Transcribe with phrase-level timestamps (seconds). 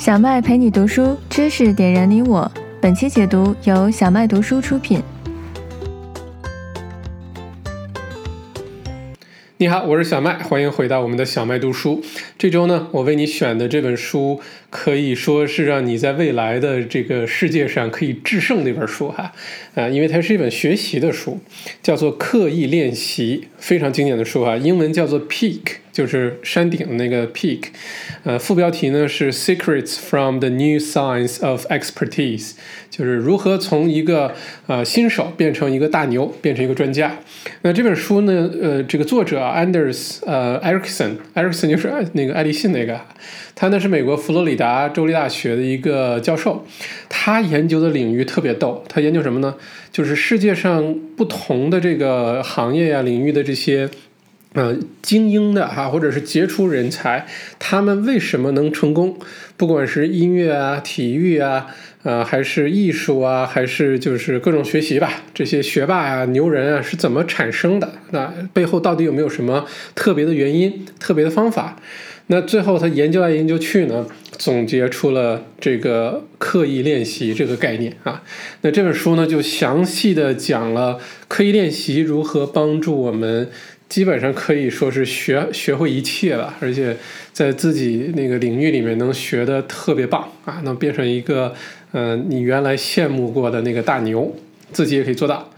[0.00, 2.50] 小麦陪你读书，知识点燃你我。
[2.80, 5.02] 本期解读由小麦读书出品。
[9.58, 12.02] 你好，我是小麦，欢迎回到我们的小麦读书。
[12.38, 14.40] 这周呢，我为你选的这本书
[14.70, 19.32] 可以说是让你在未来的这个世界上可以制胜的一本书哈，
[19.74, 21.40] 啊，因为它是一本学习的书，
[21.82, 25.60] 叫做《刻意练习》，非常经典的书哈，英文叫做 Peak，
[25.92, 27.64] 就是山顶的那个 Peak，
[28.22, 32.52] 呃，副标题呢是 Secrets from the New Science of Expertise，
[32.88, 34.34] 就是如何从一个
[34.68, 37.18] 呃新手变成一个大牛，变成一个专家。
[37.62, 43.00] 那这本书呢，呃，这个作者 Anders 呃 Ericsson，Ericsson 就是那个爱立信那个，
[43.60, 46.64] 他呢是美国佛罗里达州立大学的一个教授，
[47.10, 49.54] 他研究的领域特别逗，他研究什么呢？
[49.92, 53.90] 就是世界上不同的这个行业呀、领域的这些。
[54.52, 57.24] 呃，精英的哈，或者是杰出人才，
[57.60, 59.16] 他们为什么能成功？
[59.56, 61.68] 不管是音乐啊、体育啊，
[62.02, 67.92] 呃，还是艺术啊，还是就是各种学习吧，这些学霸啊、牛人啊是怎么产生的？
[68.10, 69.64] 那背后到底有没有什么
[69.94, 71.76] 特别的原因、特别的方法？
[72.32, 74.06] 那最后他研究来研究去呢，
[74.38, 78.22] 总结出了这个刻意练习这个概念啊。
[78.60, 83.50] 那这本书呢，就详细的讲了刻意练习如何帮助我们。
[83.88, 86.96] 基本上可以说是学学会一切了，而且
[87.32, 91.52] 在自己那个领域里面能学的特别棒啊，能变成一个
[91.90, 94.32] 嗯你原来羡慕过的那个大牛，
[94.70, 95.50] 自己也可以做到。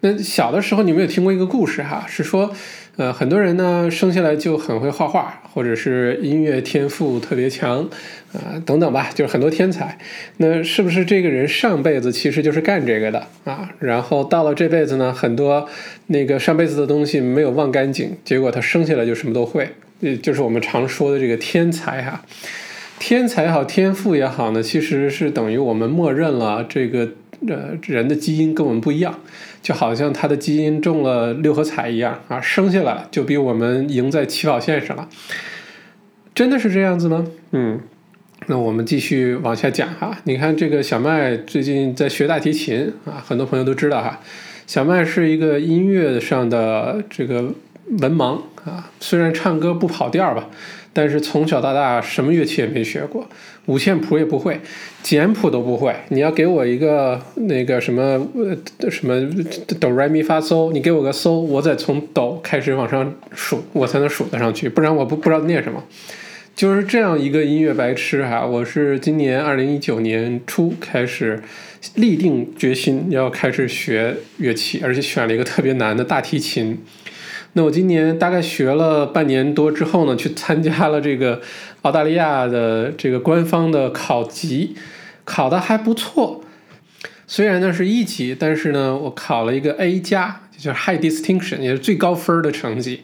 [0.00, 2.54] 那小的时候你没有听过一个故事哈，是说。
[3.00, 7.88] 呃，很多人呢生下来就很会画画，或者是音乐天赋特别强，
[8.34, 9.96] 啊，等等吧，就是很多天才。
[10.36, 13.70] 那是不是这个人上辈子其实就是干这个的啊？
[13.78, 15.66] 然后到了这辈子呢，很多
[16.08, 19.70] 那个上辈子的东西没有忘干净，结果他生下来就什么都会，
[20.00, 22.22] 也，就是我们常说的这个天才哈。
[22.98, 27.08] 天才也好，天赋也好呢，其实是等于我们默认了这个。
[27.48, 29.18] 呃，人的基因跟我们不一样，
[29.62, 35.08] 就好像他的基因中了六合彩一样啊，生下来就比我们赢在起跑线上了。
[36.34, 37.26] 真的是这样子吗？
[37.52, 37.80] 嗯，
[38.46, 40.16] 那我们继续往下讲哈。
[40.24, 44.20] 你看这个小麦最近在学大提琴啊，很多朋友都知道哈。
[44.66, 47.52] 小麦是一个音乐上的这个
[47.98, 50.48] 文盲啊，虽然唱歌不跑调吧。
[50.92, 53.28] 但是从小到大什么乐器也没学过，
[53.66, 54.60] 五线谱也不会，
[55.02, 55.94] 简谱都不会。
[56.08, 59.14] 你要给我一个那个什么呃什么
[59.78, 65.84] 哆来咪发嗦，你给我个嗦，我再从哆开始往上数，我才能数得上去，不然我不不知道念什么。
[66.56, 71.40] 就是这样一个音乐白痴哈，我是今年二零一九年初开始
[71.94, 76.76] 立定决心要开始学乐器，而且选了一个特别难的大提琴。
[77.54, 81.40] 那我今年大概学了半年多之后呢，去参加了这个
[81.82, 84.76] 澳大利亚的这个官方的考级，
[85.24, 86.42] 考的还不错。
[87.26, 93.00] 虽然呢是一级，但是呢我考了一个 A 加，就是 High Distinction，也是最高分的成绩。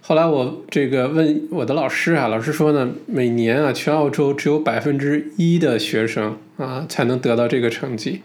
[0.00, 8.20] 后来我这个问我的老师啊，老师说呢，每年啊全澳洲只有百分之一的学生啊才能得到这个成绩，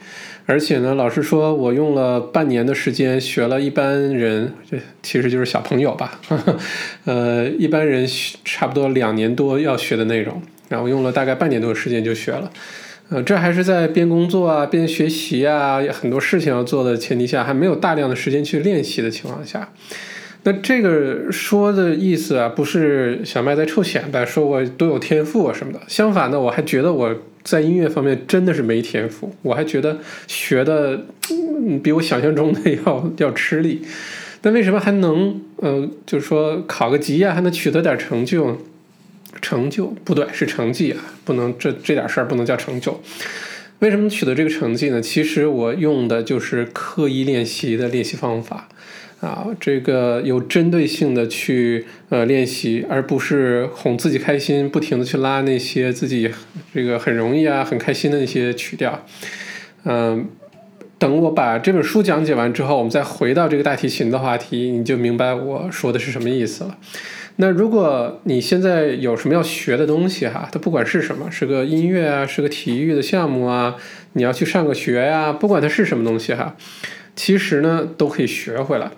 [0.50, 6.22] 而且呢，老师说我用了半年的时间学了一般人，这其实就是小朋友吧，
[7.04, 8.08] 呃，一般人
[8.46, 12.50] 差不多两年多要学的内容，然后用了大概半年多的时间就学了，
[13.10, 19.70] 呃，这还是在边工作啊边学习啊很多事情要做的前提下，还没有大量的时间去练习的情况下。
[20.44, 25.82] 那这个说的意思啊，不是小麦在臭显摆，说我多有天赋啊什么的。
[25.90, 27.14] 相反呢，我还觉得我
[27.48, 31.06] 在音乐方面真的是没天赋，我还觉得学的
[31.82, 33.82] 比我想象中的要要吃力。
[34.42, 38.58] 但为什么还能，呃，就是说考个级啊，还能取得点成就？
[39.42, 43.02] 成就不对，是成绩啊，不能这这点事儿不能叫成就。
[43.80, 45.00] 为什么取得这个成绩呢？
[45.00, 48.68] 其实我用的就是刻意练习的练习方法。
[49.20, 56.32] 啊，这个有针对性的去呃练习，而不是哄自己开心，不停的去拉那些自己
[56.74, 59.04] 这个很容易啊很开心的那些曲调。
[59.86, 60.30] 嗯，
[61.00, 66.78] 等我把这本书讲解完之后，我们再回到这个大提琴的话题，你就明白我说的是什么意思了。
[67.38, 73.76] 那如果你现在有什么要学的东西哈，它不管是什么，是个音乐啊，是个体育的项目啊，
[74.14, 76.56] 你要去上个学呀，不管它是什么东西哈，
[77.16, 78.92] 其实呢都可以学回来。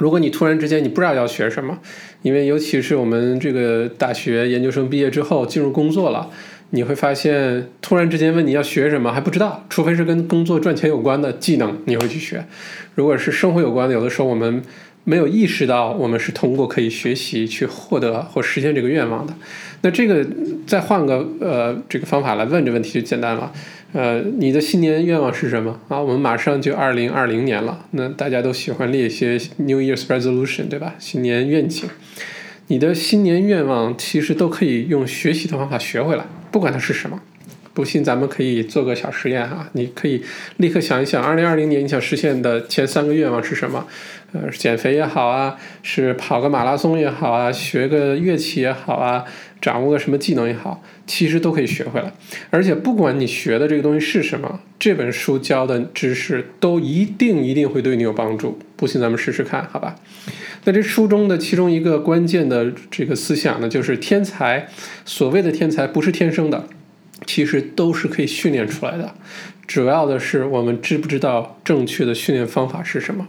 [0.00, 1.78] 如果你突然之间你不知道要学什么，
[2.22, 6.30] 因为尤其是我们这个大学研究生毕业之后进入工作了，
[6.70, 12.46] 你会发现突然之间问你要学什么还不知道，除非是跟工作赚钱有关的技能你会去学。
[12.94, 14.62] 如果是生活有关的，有的时候我们
[15.04, 19.34] 没有意识到我们是通过可以学习去获得或实现这个愿望的。
[19.82, 20.26] 那这个
[20.66, 23.52] 再换个呃这个方法来问这问题就简单了。
[23.92, 26.00] 呃，你的新年愿望是什么啊？
[26.00, 30.94] 我们马上就二零二零年了，那大家都喜欢列一些 New Year's Resolution，对吧？
[30.98, 31.88] 新年愿景。
[32.68, 37.20] 你的新年愿望其实都可以用学习的方法学回来，不管它是什么。
[37.72, 39.68] 不信，咱们可以做个小实验哈。
[39.72, 40.22] 你可以
[40.56, 43.86] 立刻想一想，二零二零年你想实现的前三个愿望是什么？
[44.32, 49.24] 呃，减肥也好啊，是跑个马拉松也好啊，学个乐器也好啊，
[49.60, 52.12] 掌握个什么技能也好，其实都可以学回来。
[52.50, 58.56] 而且不管你学的这个东西是什么，这本书教的知识都一定一定会对你有帮助。
[58.76, 59.96] 不信，咱们试试看，好吧？
[60.64, 64.68] 那这书中的其中一个关键的这个思想呢，就是天才，
[65.04, 66.66] 所谓的天才不是天生的，
[67.26, 69.14] 其实都是可以训练出来的。
[69.66, 73.28] 主要的是我们知不知道正确的训练方法是什么？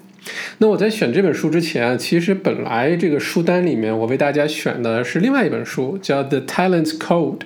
[0.59, 7.37] 那我在选这本书之前啊，其实本来这个书单里面我为大家选的是另外一本书，叫《The Talent Code》，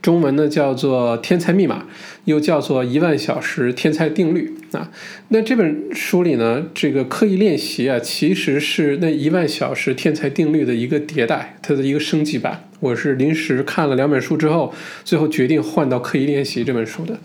[0.00, 1.80] 中文呢叫做《天才密码》，
[2.24, 4.90] 又叫做《一万小时天才定律》啊。
[5.28, 12.68] 那这本书里呢，这个刻意练习啊，其实是那一万小时天才定律的一个迭代，它的一个升级版。
[12.84, 14.70] 我是临时看了两本书之后，
[15.04, 17.18] 最后决定换到刻意练习这本书的。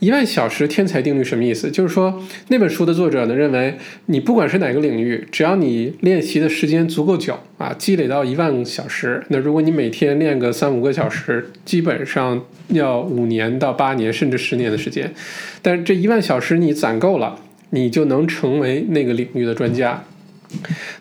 [0.00, 1.70] 一万小时天才定律什么意思？
[1.70, 15.14] 就是说那本书的作者呢认为，你不管是哪个领域，只要你练习的时间足够久啊，积累到一万小时，那如果你每天练个三五个小时，基本上要五年到八年甚至十年的时间。
[15.62, 17.38] 但是这一万小时你攒够了，
[17.70, 20.02] 你就能成为那个领域的专家。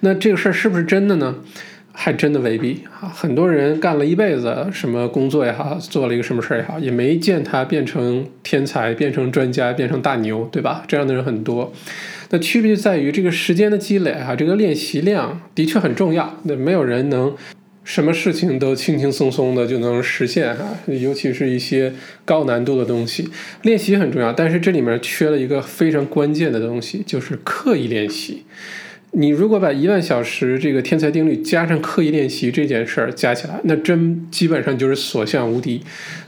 [0.01, 1.37] 那这个事儿是不是真的呢？
[1.97, 3.07] 还真的未必啊！
[3.07, 10.83] 很多人干了一辈子什么工作也好，做了一个什么事儿也好，也没见他变成天才、变成专家、变成大牛，对吧？
[10.87, 11.71] 这样的人很多。
[12.31, 16.37] 那区别就在于这个时间的积累啊，这个练习量的确很重要。
[16.43, 17.33] 那没有人能
[17.83, 21.93] 什么事情都轻轻松松的就能实现啊，尤其是一些
[22.25, 23.29] 高难度的东西，
[23.61, 24.33] 练习很重要。
[24.33, 28.43] 但是这里面缺了一个非常关键的东西，就是刻意练习。
[29.17, 35.81] 你如果把一万小时这个天才定律加上刻意练习这件事儿加起来，那真基本上就是所向无敌。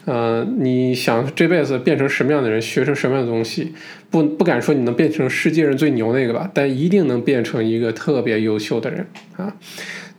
[0.06, 3.74] 呃，你想这辈子变成什么样的人，学成什么样的东西，
[4.10, 9.06] 不不敢说你能变成世界上最牛那个吧，但一定能变成一个特别优秀的人
[9.36, 9.54] 啊。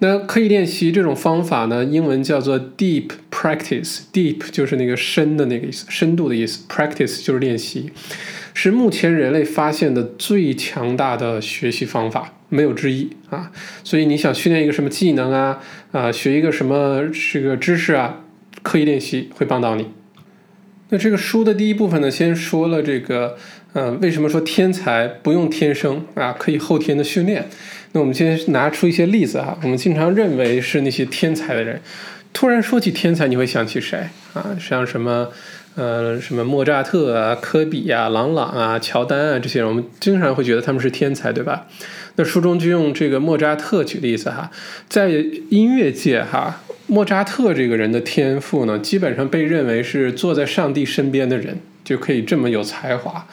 [0.00, 7.90] 那刻意练习这种方法呢，英文叫做 deep practice，deep 就是那个深的那个意思，深度的意思，practice 就是练习，
[8.52, 12.34] 是目前人类发现的最强大的学习方法。
[12.48, 13.50] 没有之一啊，
[13.84, 15.60] 所以你想训练一个什么技能啊，
[15.92, 17.02] 啊，学一个什么
[17.32, 18.20] 这个知识啊，
[18.62, 19.90] 刻意练习会帮到你。
[20.88, 23.36] 那这个书的第一部分呢，先说了这个，
[23.74, 27.48] 呃，为什么说天才不用天生啊，可以后天的训练？
[27.92, 31.80] 那我们先拿出一些例子哈，我们经常认为是那些天才的人，
[32.32, 34.56] 突然说起天才，你会想起谁啊？
[34.58, 35.28] 像什么？
[35.74, 41.68] 呃，什么莫扎特啊、科比啊、郎朗啊、乔丹啊这些人，我们经常会觉得他们是天才，对吧？
[42.18, 44.50] 那书中就用这个莫扎特举例子哈，
[44.88, 45.08] 在
[45.50, 53.24] 音乐界哈，莫扎特这个人的天赋呢，基本上被认为是坐在上帝身边的人就可以这么有才华。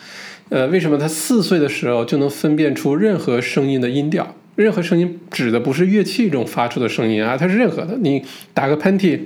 [0.49, 4.35] 呃，为什么他四岁的时候就能分辨出任何声音的音调？
[4.55, 7.97] 任何声音指的不是乐器中发出的声音啊，它是任何的。
[7.99, 8.23] 你
[8.53, 9.19] 打个喷嚏，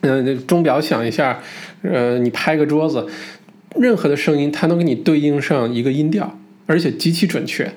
[0.00, 1.42] 嗯，钟表响一下。
[1.82, 3.06] 呃，你拍个桌子，
[3.78, 7.70] 任何的声音，它能给你对应上一个音调，而且极其准确。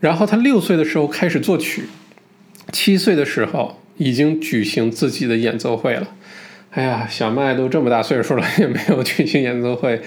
[0.00, 1.84] 然后他六岁的时候开始作曲，
[2.72, 6.08] 七岁的时候已经举行自己的演奏会了。
[6.70, 10.00] 哎呀，小麦都这么大岁数了，也没有举行演奏会，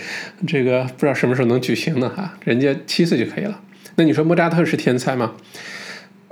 [0.47, 2.09] 这个不知道什么时候能举行呢？
[2.09, 3.59] 哈，人家七岁就可以了。
[3.95, 5.33] 那你说莫扎特是天才吗？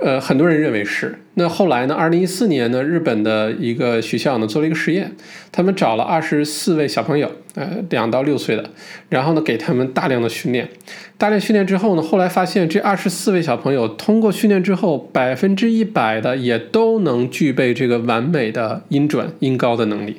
[0.02, 1.16] 呃，很多人认为是。
[1.34, 1.94] 那后来呢？
[1.94, 5.12] 二零一四年呢，日本的一个学校呢做了一个实验，
[5.50, 8.70] 他们找了二十四位小朋友，呃，两到六岁的，
[9.08, 10.68] 然后呢给他们大量的训练。
[11.16, 20.16] 大量训练之后呢，后来发现这二十四位小朋友通过训练之后，百分之一百的也都能具备这个完美的音准、音高的能力。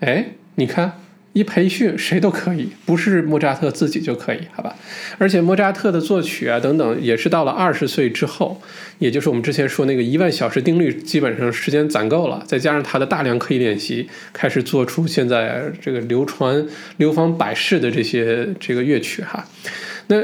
[0.00, 0.24] 哎，
[0.54, 0.92] 你看。
[1.32, 4.74] 一培训谁都可以，不是莫扎特自己就可以，好吧？
[5.16, 8.60] 而且莫扎特的作曲啊等等，也是到了二十岁之后，
[8.98, 19.46] 也就是我们之前说那个一万小时定律，基本上时间攒够了，再加上他的大量刻意练习，开始做出现在这个流传流芳百世的这些这个乐曲哈。
[20.08, 20.16] 那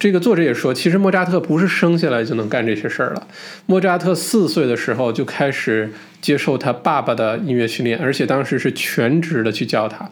[0.00, 3.28] 这个作者也说，其实莫扎特不是生下来就能干这些事儿了，
[3.66, 5.92] 莫扎特四岁的时候就开始。
[6.20, 10.06] 接受他爸爸的音乐训练，而且当时是全职的去教他。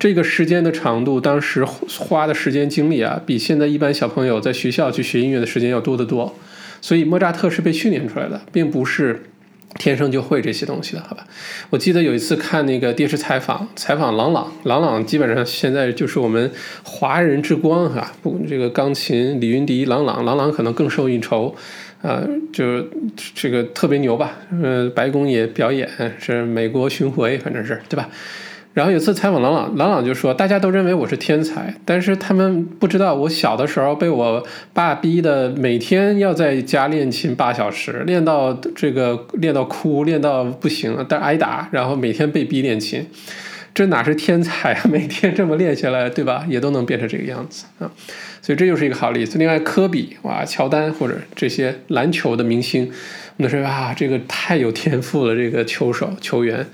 [0.00, 6.36] 这个时间的长度，当时花的时间精力啊，比现在一般小朋友在学校去学音乐的时间要多得多。
[6.80, 9.22] 所以莫扎特是被训练出来的，并不是
[9.78, 11.26] 天生就会这些东西的，好吧？
[11.70, 16.50] 我记得有一次看那个电视采访，采访郎朗，郎朗基本上现在就是我们
[16.82, 21.54] 华人之光哈，不，这个钢琴李云迪，郎朗，郎朗可能更受一筹。
[22.02, 22.86] 啊，就是
[23.34, 24.36] 这个特别牛吧？
[24.62, 25.88] 呃，白宫也表演，
[26.20, 28.10] 是美国巡回，反正是对吧？
[28.74, 43.06] 然后有次采访郎朗，郎朗就说，大家都认为我是天才，但是他们不知道我小的时候被我爸逼的，每天要在家练琴八小时，练到这个练到哭，练到不行，但挨打，然后每天被逼练琴，
[43.72, 44.82] 这哪是天才啊？
[44.90, 46.44] 每天这么练下来，对吧？
[46.48, 47.88] 也都能变成这个样子啊。
[48.42, 49.38] 所以这就是一个好例子。
[49.38, 52.90] 另外，科比哇、乔丹或者这些篮球的明星，
[53.36, 56.66] 我们说啊，这个太有天赋了，这个球手球员。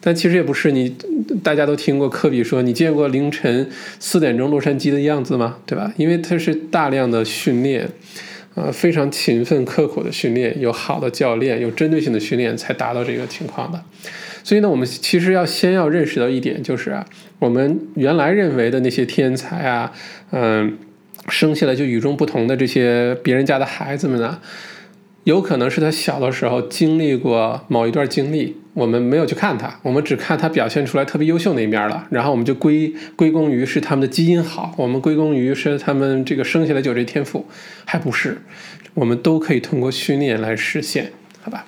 [0.00, 0.94] 但其实也不是，你
[1.42, 5.58] 大家都听过科比说：“你见过凌晨四点钟洛杉矶的样子吗？
[5.66, 7.88] 对吧？”因为他是大量的训练，
[8.54, 13.82] 啊，非常勤奋刻苦的训练，有好的教练，有针对性的训练，才达到这个情况的。
[14.42, 17.06] 所以呢，我们其实要先要认识到一点，就是啊，
[17.38, 19.92] 我们原来认为的那些天才啊，
[20.30, 20.78] 嗯。
[21.28, 24.40] 生下来就与众不同的这些别人家的孩子们呢，
[25.24, 37.46] 有可能是他小的时候经历过某一段经历，我们没有去看他，我们只看他表现出来特别优秀那一面了，然后我们就归归功于是他们的基因好，我们归功于是他们这个生下来就有这天赋，
[37.84, 38.42] 还不是，
[38.94, 41.12] 我们都可以通过训练来实现，
[41.42, 41.66] 好吧？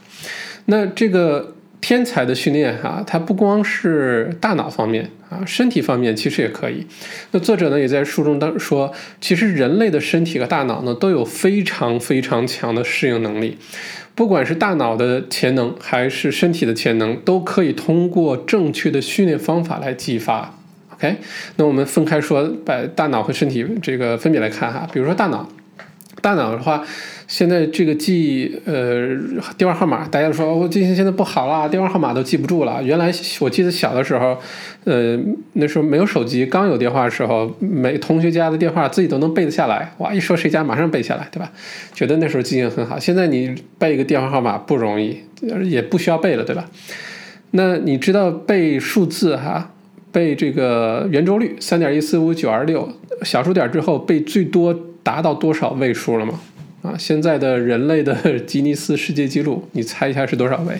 [0.67, 1.57] 那这个。
[1.83, 6.87] 天才的训练，哈，它不光是大脑方面啊，身体方面其实也可以。
[7.33, 13.59] 那作者呢也在书中当说，其实人类的身体和大脑呢都有非常非常强的适应能力，
[14.15, 20.57] 不管是大脑的潜能还是身体的潜能，都可以通过正确的训练方法来激发。
[20.95, 21.17] OK，
[21.57, 24.89] 那我们分开说，把大脑和身体这个分别来看哈。
[24.93, 25.49] 比如说大脑，
[26.23, 26.83] 大脑的话。
[27.29, 29.17] 现在这个记呃
[29.57, 32.83] 电话号码，大家说我记性现在不好了，电话号码都记不住了。
[32.83, 33.11] 原来
[33.41, 34.37] 我记得小的时候，
[34.85, 35.19] 呃
[35.55, 41.51] 那时候没有手机，刚有电话的时候，每同学家的电话自己都能背得下来，哇，一说谁家马上背下来，对吧？
[41.95, 42.99] 觉得那时候记性很好。
[42.99, 45.17] 现在你背一个电话号码不容易，
[45.65, 46.69] 也不需要背了，对吧？
[47.53, 49.71] 那你知道背数字哈，
[50.11, 52.87] 背这个圆周率三点一四五九二六
[53.23, 56.41] 小数点之后背最多达到多少位数了吗？
[56.83, 60.79] 啊，现在的人类的 吉尼斯世界纪录，你猜一下是多少位？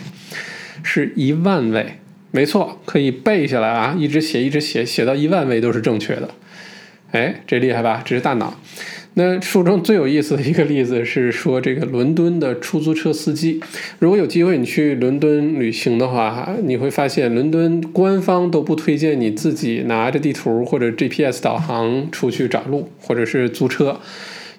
[0.83, 1.99] 是一万位，
[2.31, 6.29] 没错，可以背下来啊，一直写，一直写，写到一万位都是正确的。
[7.11, 8.01] 哎，这厉害吧？
[8.03, 8.59] 这是大脑。
[9.15, 13.61] 那书中最有意思的一个例子是说，这个伦敦的出租车司机，
[13.99, 23.99] 如果有机会你去伦敦旅行的话，你会发现伦敦官方都不推荐你自己拿着地图或者 GPS 导航出去找路，或者是租车。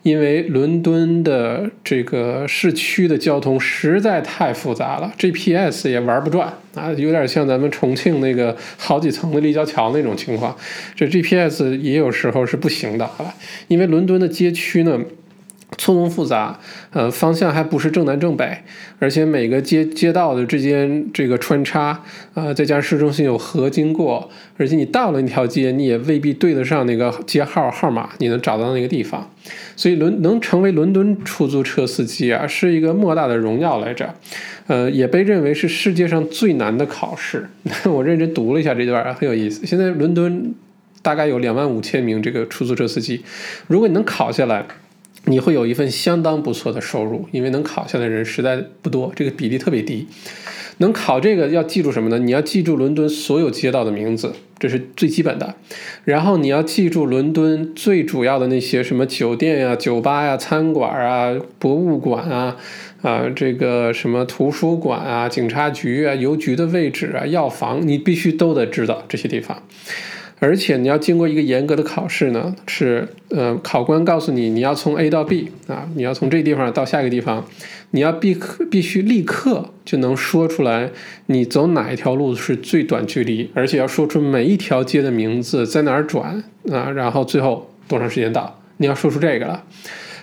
[0.04, 10.54] 因为伦敦的这个市区的交通实在太复杂了，GPS 也玩不转啊，有点像咱们重庆那个好几层的立交桥那种情况，
[10.94, 13.34] 这 GPS 也有时候是不行的，好吧？
[13.68, 15.00] 因为伦敦的街区呢。
[15.76, 16.58] 错综复杂，
[16.92, 18.58] 呃，方向还不是正南正北，
[18.98, 22.02] 而且每个街街道的之间这个穿插，
[22.34, 29.30] 呃，再加上市中心有河经过，而且你到了那条街，你也未必对得上那个街号号码，你能找到那个地方。
[29.76, 34.14] 所以伦能成为伦敦出租车司机啊，是一个莫大的荣耀来着，
[34.66, 37.48] 呃，也被认为是世界上最难的考试。
[37.84, 39.66] 我认真读了一下这段，很有意思。
[39.66, 40.54] 现在伦敦
[41.02, 43.22] 大概有两万五千名这个出租车司机，
[43.66, 44.64] 如果你能考下来。
[45.24, 50.06] 你会有一份相当不错的收入，因为能考下的人实在不多，这个比例特别低。
[50.78, 52.18] 能考这个要记住什么呢？
[52.18, 55.54] 你要记住伦敦所有街道的名字，这是最基本的。
[56.04, 62.56] 然后你要记住伦敦最主要的那些什么酒店呀、酒吧呀、餐馆啊、博物馆啊、
[63.02, 69.62] 啊这个什么图书馆啊、警察局啊、邮局的位置啊、药房，你必须都得知道这些地方。
[70.44, 77.46] 而且你要经过一个严格的考试呢，是呃，考官告诉你你要从 A 到 B 啊，你要从这地方到下一个地方，
[77.92, 80.90] 你要必可必须立刻就能说出来
[81.28, 89.64] 你走哪一条路是最短距离，而且要说出每一条街的名字在哪儿转啊，然后最后多长时间到，你要说出这个了，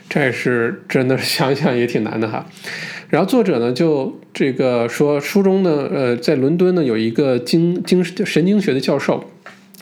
[0.07, 2.45] 这是真的想想也挺难的哈。
[3.09, 9.25] 然后作者呢就这个说书中呢，呃，在伦敦呢有一个精精神经学的教授。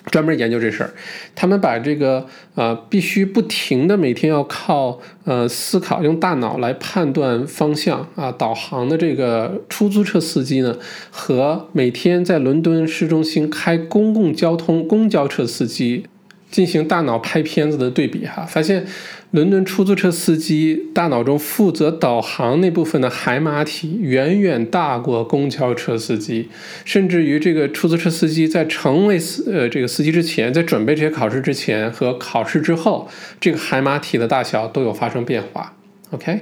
[0.10, 0.92] 专门研究这事儿，
[1.36, 2.26] 他们把这个
[2.56, 10.78] 呃必须不停的每天要靠呃思考用大脑来判断方向啊导航的这个出租车司机呢，
[11.12, 16.06] 和每天在伦敦市中心开公共交通公交车司机
[16.50, 18.86] 进行大脑拍片子的对比哈，发现
[19.32, 26.50] 伦敦出租车司机大脑中负责导航那部分的海马体远远大过公交车司机，
[26.84, 33.08] 甚至于这个出租车司机在成为司呃这个司机之前，在准备这些考试之前和考试之后，
[33.40, 35.76] 这个海马体的大小都有发生变化。
[36.10, 36.40] OK，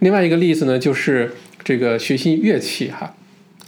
[0.00, 1.32] 另外一个例子呢，就是
[1.64, 3.14] 这个学习乐器哈。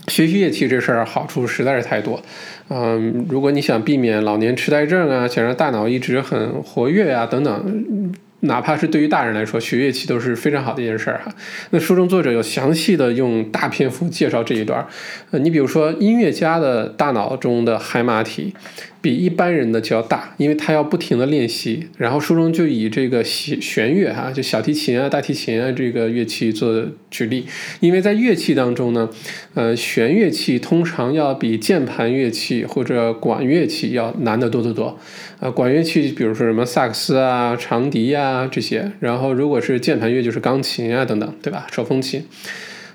[0.08, 2.22] 学习乐器这事儿好处实在是太多，
[2.68, 8.12] 嗯，如果你想避免老年痴呆症啊，想让大脑一直很活跃啊，等等。
[8.40, 11.34] 哪怕是对于大人来说，学乐器都是非常好的一件事儿哈。
[11.70, 14.86] 那书中作者有详细的用大篇幅介绍这一段儿。
[15.32, 18.54] 呃，你比如说音乐家的大脑中的海马体
[19.00, 21.88] 比一般人的就要大，因为他要不停的练习。
[21.96, 27.44] 然后书中就以这个弦弦乐哈，就小提琴啊、大提琴啊这个乐器做举例，
[27.80, 29.08] 因为在乐器当中呢，
[29.54, 34.96] 呃，弦乐器通常要比键盘乐器或者管乐器要难得多得多。
[35.40, 38.28] 呃，管乐器比如说什么萨克斯啊、长笛呀。
[38.28, 41.66] 啊，这些，然后如果是键盘乐，就是钢琴啊等等，对吧？
[41.70, 42.24] 手风琴，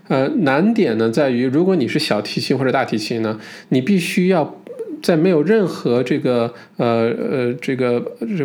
[0.09, 4.61] 呃，难点呢在于，如果你是小提琴或者大提琴呢，你必须要
[5.01, 7.99] 在没有任何这个呃呃这个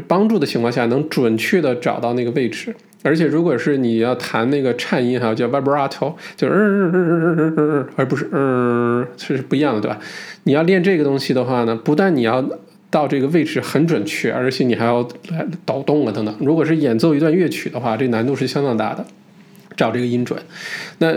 [0.07, 2.75] 帮助的情况下，能准确的找到那个位置。
[3.03, 9.99] 而且如果是你要弹那个颤音哈，叫 vibrato，就嗯，而不是嗯，是不一样的，对吧？
[10.45, 12.49] 你要练这个东西的话呢，不但你要。
[12.91, 16.37] 到这个位置很准确，而且你还要来抖动啊等等。
[16.41, 19.05] 如果是演奏一段乐曲的话，这难度是相当大的，
[19.77, 20.41] 找这个音准。
[20.99, 21.13] 那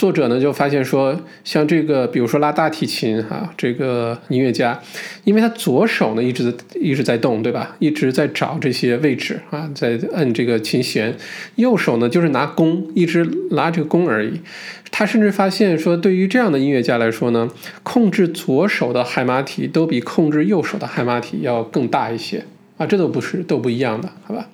[0.00, 1.14] 作者呢就发现说，
[1.44, 4.80] 像这个，比如说拉大提琴哈，这个音乐家，
[5.24, 7.76] 因为他左手呢一直一直在动，对吧？
[7.80, 11.14] 一直在找这些位置啊，在摁这个琴弦，
[11.56, 14.40] 右手呢就是拿弓，一直拉这个弓而已。
[14.90, 17.50] 他甚至发现说，对于这样的音乐家来说呢，
[17.82, 22.46] 控制左手的海马体都比控制右手的海马体要更大一些
[22.80, 24.48] 啊，这都不是都不一样的，好吧？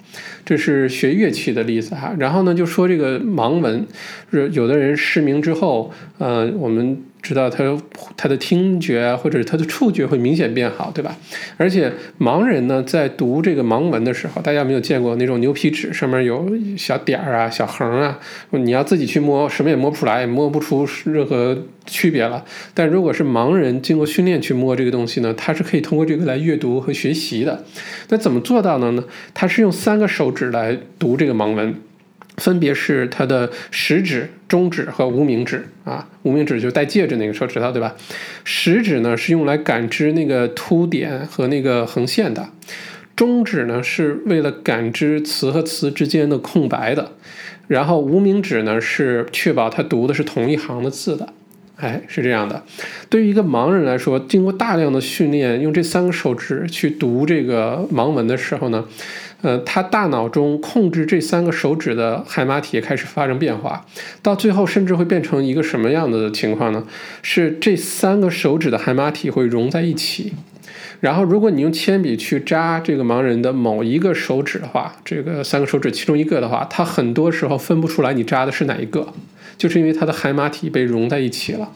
[0.44, 2.12] 这是学乐器的例子哈。
[2.18, 3.86] 然后呢，就说这个盲文，
[4.32, 7.00] 是有的人失明之后，呃，我们。
[7.26, 7.76] 知道他
[8.16, 11.16] 他的听觉啊或者他的触觉会明显变好，对吧？
[11.56, 18.18] 而且盲人呢，在读这个盲文的时候，大家有没有见过那种牛皮纸上面有小点儿啊、小横啊，
[18.50, 22.44] 你要自己去摸，什么也摸不出来，也摸不出任何区别了。
[22.72, 27.64] 但如果是盲人经过训练去摸这个东西呢，他是可以通过这个来阅读和学习的。
[28.08, 29.04] 那怎么做到的呢？
[29.34, 31.74] 他是用三个手指来读这个盲文。
[32.36, 37.94] 分别是它的食指、中指和无名指啊，无名指就戴戒指那个手指头，对吧？
[38.44, 42.48] 食指呢是用来感知那个凸点和那个横线的，
[43.14, 47.12] 中指呢是为了感知词和词之间的空白的，
[47.68, 51.28] 然后无名指呢是确保他读的是同一行的字的。
[51.76, 52.62] 哎，是这样的。
[53.10, 58.82] 对于一个盲人来说，经过大量的训练，用这三个手指去读这个盲文的时候呢？
[59.46, 63.86] 呃，他大脑中控制这三个手指的海马体开始发生变化，
[64.20, 66.82] 到最后甚至会变成一个什么样的情况呢？
[67.22, 70.32] 是这三个手指的海马体会融在一起，
[70.98, 79.12] 然后如果你用铅笔去扎这个盲人的某一个手指的话，这个三个手指其中一个的话，他很多时候分不出来你扎的是哪一个，
[79.56, 81.70] 就是因为他的海马体被融在一起了。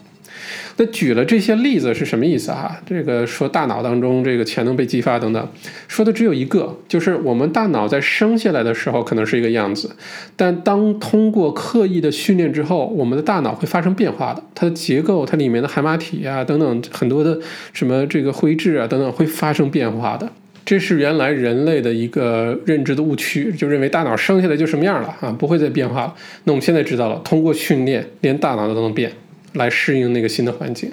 [0.77, 2.79] 那举了这些例子是什么意思哈？
[2.85, 5.47] 这个说大脑当中这个潜能被激发等等，
[5.87, 9.95] 说的只有一个，就是我们大脑在生下来的时候可能是一个样子，
[10.35, 17.39] 但当通过刻意的训练之后，我们的大脑会发生变化的，它的结构、它里面的海马体啊等等很多的
[17.73, 20.29] 什么这个灰质啊等等会发生变化的。
[20.63, 26.13] 这是原来人类的一个认知的误区，就认为大脑生下来就什么样了啊，不会再变化了。
[26.43, 29.11] 那我们现在知道了，通过训练，连大脑都能变。
[29.53, 30.91] 来适应那个新的环境，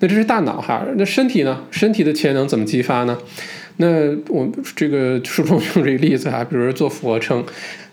[0.00, 0.86] 那这是大脑哈。
[0.96, 1.64] 那身体呢？
[1.70, 3.18] 身体的潜能怎么激发呢？
[3.78, 7.44] 那我这个书中用这个例子哈，比如说做俯卧撑，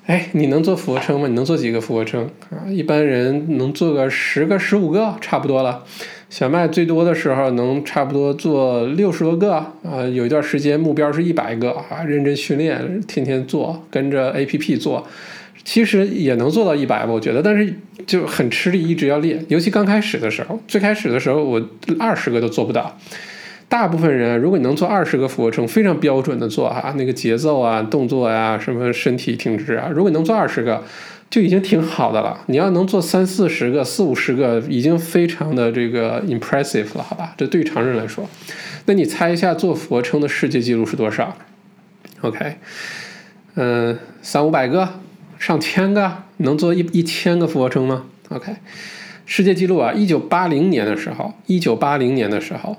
[0.05, 1.27] 哎，你能做俯卧撑吗？
[1.27, 2.69] 你能做几个俯卧撑啊？
[2.69, 5.83] 一般人能做个十个、十五个，差不多了。
[6.29, 15.05] 小麦最多的时候能差不多做六十多个啊，有一段时间目标是一百个啊，认真训练，天天做，跟着 A P P 做。
[15.65, 17.73] 其实也能做到一百吧，我觉得，但是
[18.05, 19.45] 就很吃力，一直要练。
[19.47, 22.97] 尤其刚开始的时候，最开始的时候，我二十个都做不到。
[23.69, 30.83] 大部分人，如果你能做二十个俯卧撑，非常标准的做哈，那个节奏啊、动作呀、什么身体挺直啊，如果你能做二十个，
[31.29, 32.41] 就已经挺好的了。
[32.47, 37.33] 你要能做三四十个、四五十个，已经非常的这个 impressive 了，好吧？
[37.35, 38.29] 这对于常人来说，
[38.85, 41.35] 那你猜一下做俯卧撑的世界纪录是多少
[42.21, 42.57] ？OK，
[43.55, 44.99] 嗯，三五百个。
[45.43, 48.55] 上千个能做一一千个俯卧撑吗？OK，
[49.25, 49.91] 世界纪录啊！
[49.91, 52.77] 一九八零年的时候，一九八零年的时候，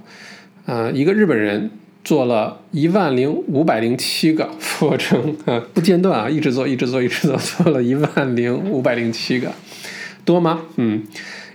[0.65, 1.71] 呃，一个日本人
[2.03, 9.53] 做了一万零五百零七个俯卧撑啊，不间断啊，一直做，一直做，一直做，做了一万零五百零七个，
[10.25, 10.63] 多吗？
[10.77, 11.03] 嗯，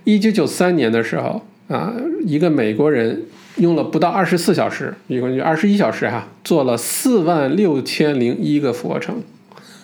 [0.03, 1.91] 一九九三年的时候啊，
[2.23, 3.23] 一个美国人
[3.55, 9.23] 用了不到二十四小时，一共就二十一小时哈，做了四万六千零一个俯卧撑。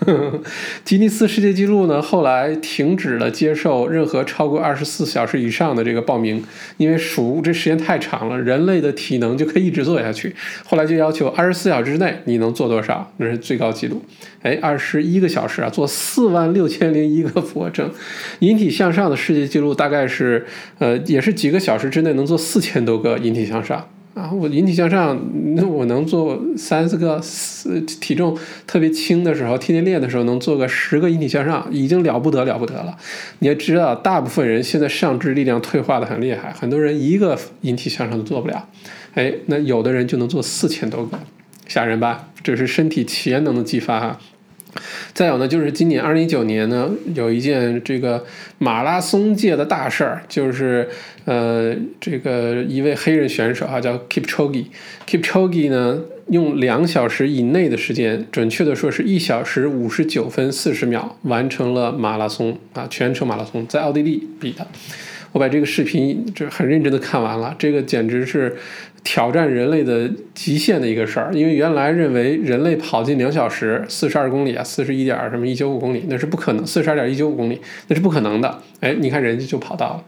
[0.83, 6.43] 吉尼斯世界纪录呢，后来停止了接受任何超过二十四小时以上的这个报名，
[6.77, 10.35] 因为数这时间太长了，人类的体能就可以一直做下去。
[10.65, 14.03] 后来就要求二十四小时之内你能做多少，那是最高纪录。
[14.41, 17.89] 哎，二十一个小时啊，做四万六千零一个俯卧撑。
[18.39, 20.45] 引体向上的世界纪录大概是，
[20.77, 23.87] 呃，也是几个小时之内能做四千多个引体向上。
[24.15, 25.19] 啊，我引体向上，
[25.55, 32.97] 那我能做三四个，四体重特别轻的时候，天天练的时候，能做个十个引体向上，已经了不得了不得了。
[33.39, 38.69] 你要知道，大部分人现在上肢力量退化的很厉害，很多人一个引体向上都做不了。
[39.15, 41.19] 哎，那有的人就能做四千多个，
[41.67, 42.29] 吓人吧？
[42.41, 44.17] 这是身体潜能的激发哈。
[45.13, 48.23] 再有呢，就是今年二零一九年呢，有一件这个
[48.57, 50.87] 马拉松界的大事儿，就是
[51.25, 64.67] 呃，这个一位黑人选手啊，叫 Kipchoge，Kipchoge 呢，用两小时以内的时间，准确的说是一小时五十九分四十秒，完成了马拉松啊，全程马拉松，在奥地利比的。
[65.31, 68.55] 我把这个视频就很认真的看完了，这个简直是
[69.05, 71.31] 挑战人类的极限的一个事儿。
[71.33, 78.59] 因为原来认为人类跑进两小时四十二公里啊，四十一点什么一九五公里，那是不可能，四十二点一九五公里那是不可能的。
[78.81, 80.03] 哎，你看人家就跑到了。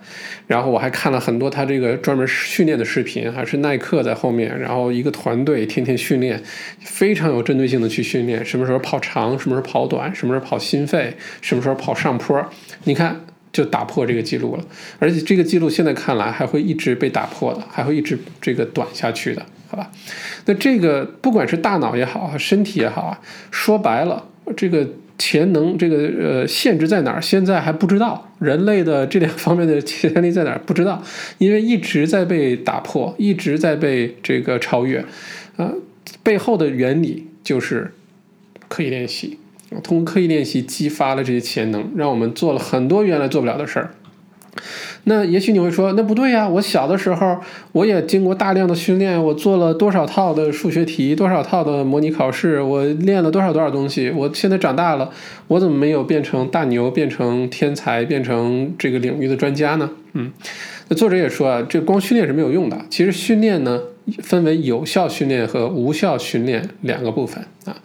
[0.48, 6.42] 然后我还看了很多他这个专门训练的视频，还是耐克在后面，然后一个团队天天训练，
[6.80, 12.44] 非常有针对性的去训练，什么时候跑长，什么时候跑短，什么时候跑心肺，什么时候跑上坡，
[12.84, 13.22] 你看。
[13.58, 14.64] 就打破这个记录了，
[15.00, 19.92] 而且这个记录现在看来还会一直被打破的，还会一直这个短下去的，好吧？
[20.46, 27.20] 那这个不管是大脑也好啊，身体也好啊，说白了，这个潜能这个呃限制在哪儿？
[27.20, 30.60] 现在还不知道，人类的这两方面的潜力在哪儿？
[30.64, 31.02] 不知道，
[31.40, 35.04] 因为一直在被打破，一直在被这个超越，
[35.56, 35.74] 啊，
[36.22, 37.92] 背后的原理就是
[38.68, 39.40] 刻意练习。
[39.84, 43.92] 通过刻意练习激发了这些潜能，让我们做了很多原来做不了的事儿。
[45.04, 46.50] 那也许你会说，那不对呀！
[46.50, 47.38] 我小的时候
[47.72, 54.10] 我也经过大量的训练，我做了多少套的数学题，多少套的模拟考试，我练了多少多少东西。
[54.10, 55.12] 我现在长大了，
[55.48, 59.92] 我怎么没有变成大牛，变成天才，变成这个领域的专家呢？
[60.14, 60.34] 嗯，
[60.90, 62.82] 那作者也说啊，这光训练是没有用的。
[62.90, 63.80] 其实训练呢，
[64.20, 67.78] 分为有效训练和无效训练两个部分啊。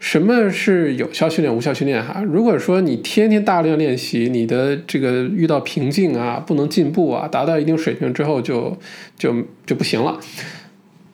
[0.00, 2.02] 什么是有效训练、无效训练？
[2.04, 8.76] 哈，如果说你天天大量练习，你的这个遇到瓶颈啊，不能进步啊，达到一定水平之后就
[9.16, 9.32] 就
[9.64, 10.18] 就不行了。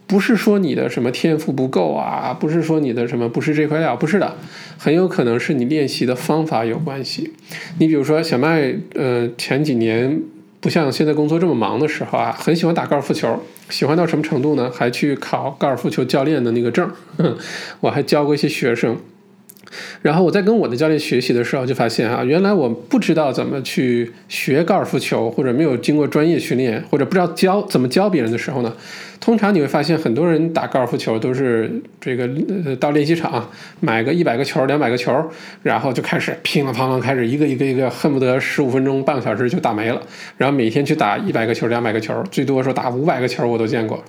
[0.07, 4.37] 不是说你的什么天赋不够啊，不是说你的什么不是这块料，不是的，
[4.79, 7.35] 很有可能是你练习的方法有关系。
[7.79, 10.22] 你比如说小麦，呃，前几年。
[10.59, 14.70] 不像现在工作这么忙的时候啊，很喜欢打高尔夫球，喜欢到什么程度呢？
[14.70, 16.90] 还去考高尔夫球教练的那个证，
[17.81, 18.96] 我还教过一些学生。
[20.02, 28.72] 然后我在跟我的教练学习的时候，就发现啊，原来我不知道怎么去学高尔夫球，或者没有经过专业训练，或者不知道教怎么教别人的时候呢，
[29.20, 32.28] 通常你会发现很多人打高尔夫球都是这个
[32.64, 35.12] 呃到练习场买个一百个球、两百个球，
[35.62, 40.00] 然后就开始乒了乓乓开始一个一个一个，恨不得十五分钟、半个小时就打没了，
[40.36, 44.02] 然后每天去打一百个球、两百个球，最多说打五百个球我都见过。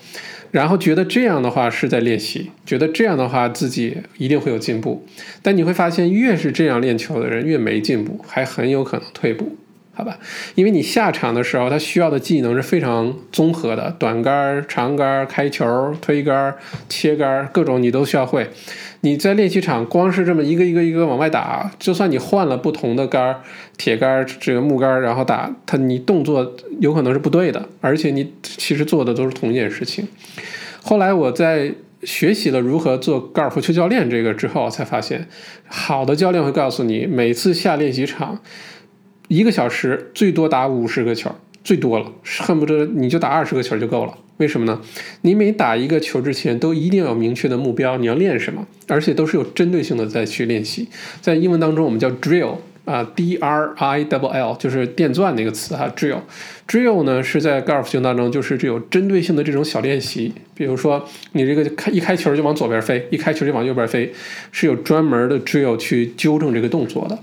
[0.58, 5.06] 然后觉得这样的话是在练习，觉得这样的话自己一定会有进步，
[5.44, 9.56] 但你会发现越是这样练球的人越没进步，还很有可能退步，
[9.94, 10.18] 好吧？
[10.56, 16.56] 因为你下场的时候，他需要的技能是非常综合的，短杆、长杆、开球、推杆、
[16.90, 18.50] 切杆，各种你都需要会。
[19.02, 23.42] 你在练习场光是这么一个一个一个往外打，就算你换了不同的杆儿，
[23.78, 30.08] 铁杆儿、这个木杆儿，然后打它，你动作有可能是不对的，而且你其实做的都是同一件事情。
[30.82, 35.28] 后来我在学习了如何做高尔夫球教练这个之后，才发现，
[35.68, 38.40] 好的教练会告诉你，每次下练习场，
[39.28, 41.32] 一个小时最多打五十个球，
[41.64, 44.18] 最多了，恨不得你就打二十个球就够了。
[44.38, 44.80] 为什么呢？
[45.22, 50.88] 你每打一个球之前，都一定要有明确的目标，你要练什么，而且都是有针对性的再去练习。
[51.20, 56.20] 在英文当中，我们叫 drill 啊，d r i double l，就是电钻那个词哈，drill。
[56.68, 60.32] drill 呢是在高尔夫球当中就是这有针对性的这种小练习。
[60.54, 64.14] 比如说，你这个开一开球就往左边飞，一开球就往右边飞，
[64.52, 67.18] 是有专门的 drill 去纠正这个动作的。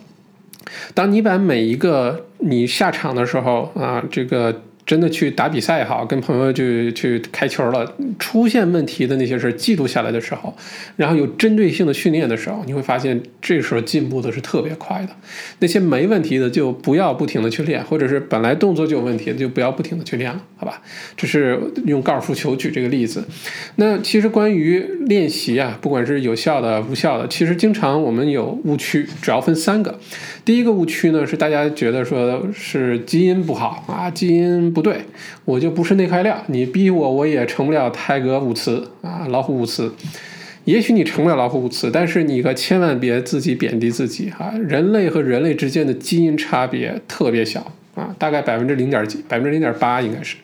[0.95, 4.63] 当你把每一个你下场的时候啊，这个。
[4.87, 10.55] 真的去打比赛也好，跟朋友去去开球了，出现问题的那些事记录下来的时候，
[10.97, 15.09] 然后有针对性的训练的时候，你会发现这时候进步的是特别快的。
[15.61, 20.83] 那些没问题的就不要不停的去练，或者是本来动作就有问题的就不要不停的去练了，好吧？
[21.17, 23.25] 这是用高尔夫球举这个例子。
[23.77, 29.99] 那其实关于练习啊，不管是有效的、无效的，其实经常我们有误区，主要分三个。
[30.45, 34.71] 第一个误区呢是大家觉得说是基因不好啊，基因。
[34.73, 35.01] 不对，
[35.47, 36.37] 我就不是那块料。
[36.49, 39.93] 你逼我，我也成不了泰格伍茨啊，老虎伍茨。
[40.65, 44.53] 也许你成不了老虎伍茨，但是你可千万别自己贬低自己哈。
[44.59, 50.37] 人类和人类之间的基因差别特别小啊，大概百分之零点几，百分之零点八应该是。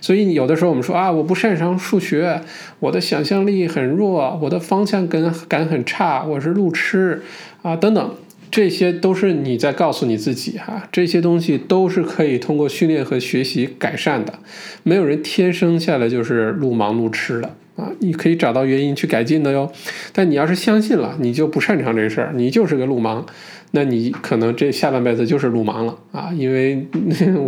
[0.00, 2.40] 所以有的时候我们说啊，我不擅长数学，
[2.78, 7.22] 我的想象力很弱，我的方向感感很差，我是路痴
[7.62, 8.14] 啊，等等。
[8.50, 14.40] 这些都是你在告诉你自己哈，这些东西都是可以通过训练和学习改善的。
[14.82, 19.70] 没有人天生下来就是路盲路痴的啊，你可以找到原因去改进的哟。
[20.12, 23.24] 但你要是相信了，你就不擅长这事儿，你就是个路盲，
[23.70, 26.32] 那你可能这下半辈子就是路盲了啊。
[26.36, 26.86] 因为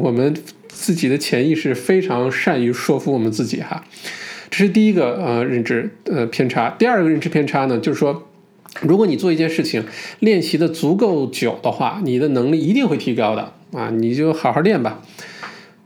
[0.00, 0.32] 我们
[0.68, 3.84] 自己的潜意识非常善于说服我们自己哈，
[4.50, 6.70] 这是第一个呃认知呃偏差。
[6.78, 8.28] 第二个认知偏差呢，就是说。
[8.80, 9.85] 如果你做一件事情
[10.20, 13.90] 练习的足够久的话，你的能力一定会提高的啊！
[13.90, 15.02] 你就好好练吧。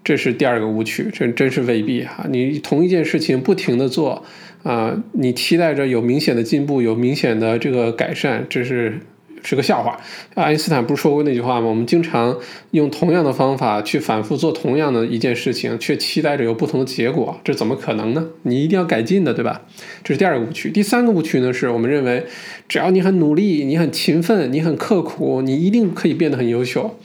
[0.05, 2.27] 这是第二个误区，这真是未必哈。
[2.31, 4.25] 你同一件事情不停的做
[4.63, 9.01] 啊，你期待着有明显的进步，有明显的这个改善，这是。
[9.43, 9.99] 是个笑话，
[10.35, 11.69] 爱因斯坦不是说过那句话吗？
[11.69, 12.37] 我们经常
[12.71, 18.27] 用同样的方法去反复做同样的一件事情，却期待着有不同的结果，这怎么可能呢？
[18.43, 19.63] 你一定要改进的，对吧？
[20.03, 20.71] 这是第二个误区。
[20.71, 22.27] 第三个误区呢，是我们认为，
[22.69, 26.99] 只要你很努力，你很勤奋，你很刻苦，你一定可以变得很优秀。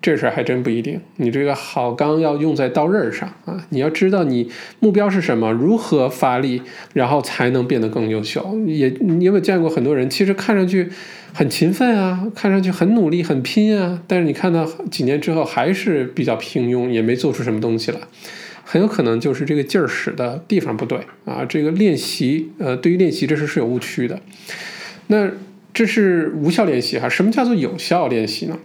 [0.00, 3.64] 这事儿还真不一定，你这个好钢要用在刀刃上啊！
[3.68, 6.60] 你要知道你目标是什么，如何发力，
[6.92, 8.58] 然后才能变得更优秀。
[8.66, 10.88] 也你有没有见过很多人，其实看上去
[11.34, 17.98] 很勤奋啊，看上去很努力、很拼啊，但是你看到几年之后还是比较平庸，也没做出什么东西来，
[18.64, 21.44] 很有可能就是这个劲儿使的地方不对啊！
[21.48, 24.20] 这个练习，呃，对于练习这事是有误区的。
[25.06, 25.30] 那
[25.72, 27.08] 这是无效练习哈？
[27.08, 28.58] 什么叫做有效练习呢？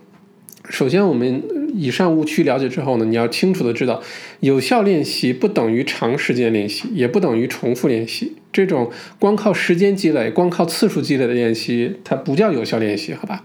[0.69, 1.41] 首先，我们
[1.77, 4.01] 以上误区了解之后呢，你要清楚的知道，
[4.39, 8.33] 有效练习不等于长时间练习，也不等于重复练习。
[8.51, 13.43] 这种光靠时间积累、光靠次数积累的练习，它不叫有效练习，好吧？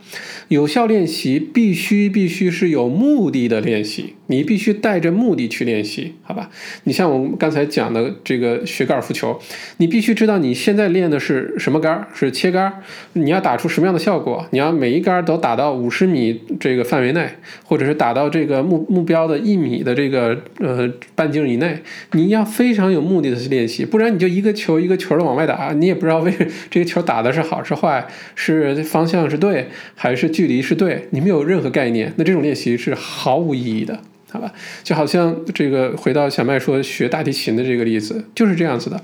[0.49, 6.49] 有效练习必须必须是有目的的练习，你必须带着目的去练习，好吧？
[6.85, 9.39] 你像我们刚才讲的这个学高尔夫球，
[9.77, 12.73] 你必须知道你现在练的是什么杆儿，是切杆儿，
[13.13, 14.47] 你要打出什么样的效果？
[14.53, 17.29] 你要每一杆都打到五十米这个范围内，
[17.65, 21.83] 或者是打到到这个目目标的一米的这个呃半径以内，
[22.13, 24.97] 你要非常有目的的去练习，不然你就一个球一个。
[25.03, 26.33] 球的往外打，你也不知道为
[26.71, 28.07] 这个球打的是好是坏，
[28.37, 33.99] 是方向是对还是距离是对，你没有任何概念，那这种练习是毫无意义的，
[34.31, 34.53] 好吧？
[34.85, 39.01] 就好像这个回到小麦说学大提琴的这个例子，就是这样子的。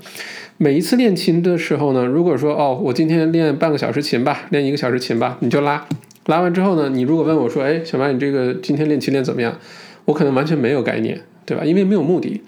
[0.55, 5.85] 每一次练琴的时候呢，如果说哦，我今天练半个小时琴吧，练一个小时琴吧，你就拉，
[6.29, 9.59] 拉完之后呢，你如果问我说，哎，小马，你这个今天练琴练怎么样？
[10.05, 11.65] 我可能完全没有概念，对吧？
[11.65, 12.41] 因为没有目的。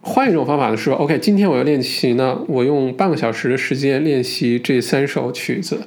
[0.00, 5.78] 换一种方法呢，说 OK，今天我要练琴呢，我用半个小时的时间练习这三首曲子，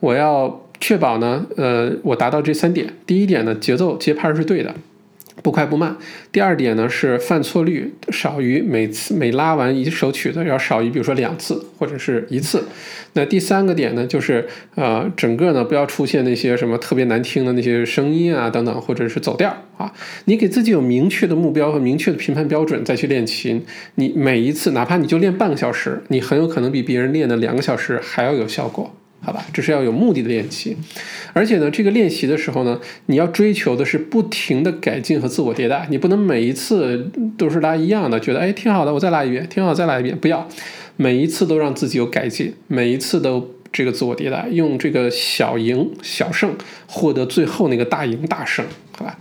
[0.00, 2.92] 我要确保呢，呃，我达到这三点。
[3.06, 4.74] 第一点呢，节奏节拍是对的。
[5.42, 5.96] 不快不慢。
[6.32, 12.64] 第二点呢是犯错率少于每次每拉完一首曲子要少于比如说两次或者是一次。
[13.14, 19.92] 那第三个点呢就是呃整个呢不要出现那些什么特别难听的那些声音啊等等或者是走调啊。
[20.24, 23.64] 你给自己有明确的目标和明确的评判标准再去练琴，
[23.96, 28.94] 你每一次哪怕你就练半个小时，你很有可能比别人练的两个小时还要有效果。
[29.24, 30.76] 好吧，这是要有目的的练习，
[31.32, 40.46] 而且呢，这个练习的时候呢，你要追求的是不停的改进和自我迭代，你不能每一次都是拉一样的，觉得哎挺好的，我再拉一遍，挺好，再来一遍，不要，
[40.96, 46.54] 每一次都让自己有改进，每一次都这个自我迭代，用这个小赢小胜
[46.86, 49.18] 获得最后那个大赢大胜，好吧，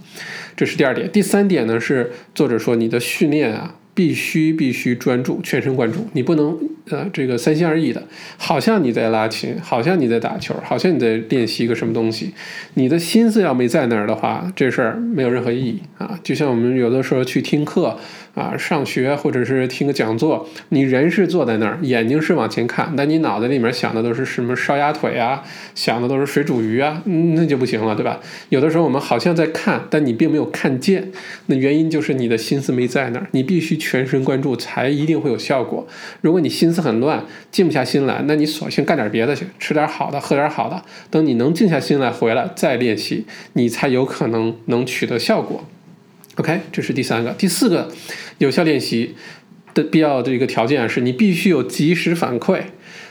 [0.55, 3.75] 这是第二点，第三点呢是作者说你的训练啊。
[3.93, 6.58] 必须必须专注，全神贯注，你不能
[6.89, 8.03] 呃，这个三心二意的，
[8.38, 12.34] 好像你在拉琴，好像你在打球，好像你在练习一个什么东西，
[12.73, 16.19] 你的心思要没在那儿的话，这事儿没有任何意义啊。
[16.23, 17.97] 就像我们有的时候去听课
[18.34, 25.43] 啊，上学或者是听个讲座，你人是坐在那儿，眼睛是往前看，但你脑袋里面想的都是什么烧鸭腿啊，
[25.76, 28.19] 想的都是水煮鱼啊，那就不行了，对吧？
[28.50, 31.12] 有的时候我们好像在看，但你并没有看见，
[31.46, 35.86] 那原因就是你的心思没在那儿，你必须全神贯注才一定会有效果。
[36.22, 40.82] 如果你心思很乱，静不下心来，那你索性干点别的去，吃点好的，喝点好的。
[41.12, 45.63] 等你能静下心来回来再练习，你才有可能能取得效果。
[46.38, 47.89] OK，这是第三个，第四个
[48.39, 49.15] 有效练习
[49.74, 52.62] 的必要的一个条件是你必须有及时反馈。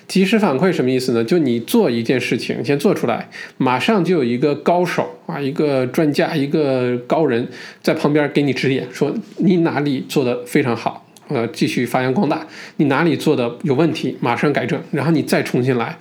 [0.08, 1.24] 及时反馈什么意思呢？
[1.24, 7.48] 就你做一件事情，先做出来，马上就有一个高手啊，一个专家，一个高人
[7.80, 11.08] 在旁边给你指点，说你哪里做的非常好。
[11.28, 12.46] 呃，继续发扬光大。
[12.76, 15.96] 你哪里做的有问题，马上改正，然后你再重新来。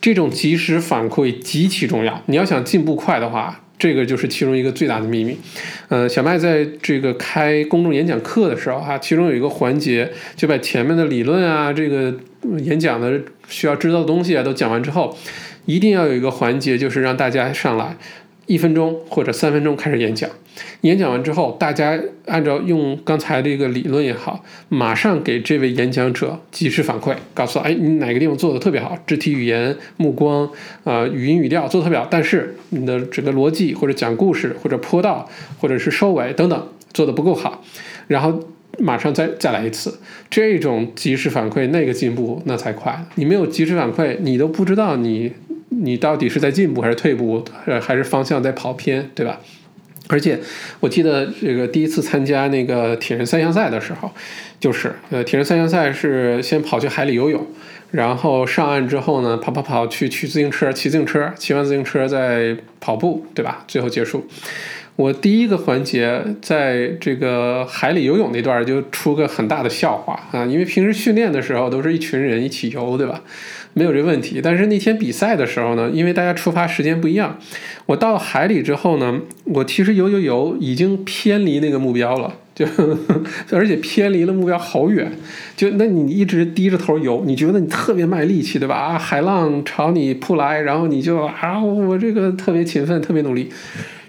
[0.00, 2.22] 这种及时反馈极其重要。
[2.26, 5.36] 你要想进步快的话，这个就是其中一个最大的秘密。
[5.88, 12.12] 呃，小麦在这个开公众演讲课的时候，啊，其中有一个环节，就把前面的理论啊，这个
[12.64, 15.16] 演讲的需要知道的东西啊，都讲完之后，
[15.66, 17.96] 一定要有一个环节，就是让大家上来。
[18.48, 20.28] 一分钟或者三分钟开始演讲，
[20.80, 30.50] 演讲完之后，大家按照用刚才这个理论也好，马上给这位演讲者及时反馈，告诉哎，你哪个地方做的特别好，肢体语言、目光
[30.84, 35.28] 啊、语音语调做得特别好，但是你的整个逻辑或者讲故事或者坡道
[35.60, 37.62] 或者是收尾等等做的不够好，
[38.06, 38.40] 然后
[38.78, 39.98] 马上再再来一次，
[40.30, 43.04] 这种及时反馈，那个进步那才快。
[43.16, 45.34] 你没有及时反馈，你都不知道你。
[45.70, 49.40] 你到底是在进步还是退步，呃，还是方向在跑偏，对吧？
[50.10, 50.40] 而且
[50.80, 54.10] 我记得这个第一次参加那个铁人三项赛的时候，
[54.58, 57.46] 就是呃，铁人三项赛是先跑去海里游泳，
[57.90, 63.64] 然后上岸之后呢，跑跑跑去取自行车，骑自行车，骑完自行车再跑步，对吧？
[63.68, 64.26] 最后结束。
[64.96, 73.22] 我第一个环节在这个海里游泳那段就出个很大的笑话啊，因为平时训练的时候都是一群人一起游，对吧？
[73.74, 74.40] 没有这问题。
[74.42, 77.38] 但是那天比赛的时候呢，因为大家出发时间不一样，
[77.86, 82.66] 我到海里之后呢，我其实游游游已经偏离那个目标了，就
[83.52, 85.12] 而且偏离了目标好远。
[85.56, 88.74] 就那你一直低着头游，你觉得你特别卖力气，对吧？
[88.76, 93.50] 啊，海浪朝你扑来，然后你就啊，我这个特别勤奋，特别努力。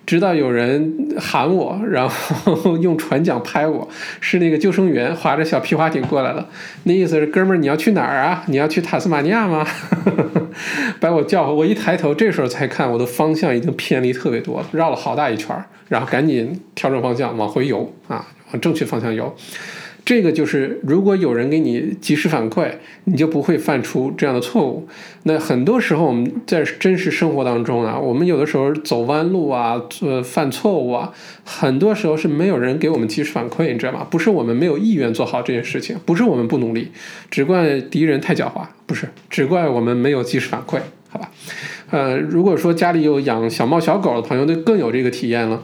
[0.09, 3.87] 直到有人喊我，然后用船桨拍我，
[4.19, 6.49] 是那个救生员划着小皮划艇过来了。
[6.85, 8.43] 那意思是，哥们儿，你要去哪儿啊？
[8.47, 9.63] 你要去塔斯马尼亚吗？
[10.99, 11.53] 把我叫回。
[11.53, 19.35] 我一抬头，这时候才看我的方向已经偏离特别多了，绕了好大一圈儿，然后赶紧调整方向往回游啊，往正确方向游。
[20.09, 22.67] 这个就是，如果有人给你及时反馈，
[23.03, 24.87] 你就不会犯出这样的错误。
[25.21, 34.07] 那很多时候我们在真实生活当中啊，我们有的时候走弯路啊，呃，犯错误啊，很多时候是没有人给我们及时反馈，你知道吗？
[34.09, 36.87] 不是我们没有意愿做好这件事情，不是我们不努力，
[37.29, 41.29] 只怪敌人太狡猾，不是，只怪我们没有及时反馈，好吧？
[41.91, 45.61] 呃，如果说家里有养小猫小狗的朋友，就更有这个体验了。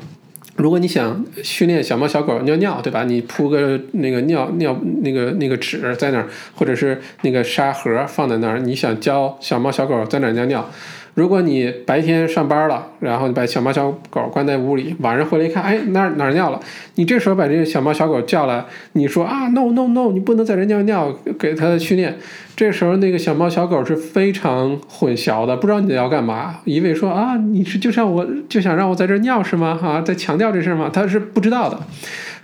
[0.56, 3.04] 如果你想训练小猫小狗尿尿，对吧？
[3.04, 10.70] 你铺个那个尿尿那个那个纸在那儿，或者是那个沙盒放在那儿，你想教小猫小狗在哪儿尿尿？
[11.16, 16.60] 如果你白天上班了，然后你把小猫小狗关在屋里，晚上回来一看，哎，哪哪尿了？
[16.96, 22.18] 你这时候把这个小猫小狗叫来，你说啊，no no no，你不能在这尿尿，给它训练。
[22.56, 29.74] 这时候那个小猫小狗是非常混淆的，不知道你要干嘛，一味说啊，你是就像我就想让我在这尿是吗？
[29.82, 30.90] 哈，在强调这事吗？
[30.94, 31.80] 它是不知道的。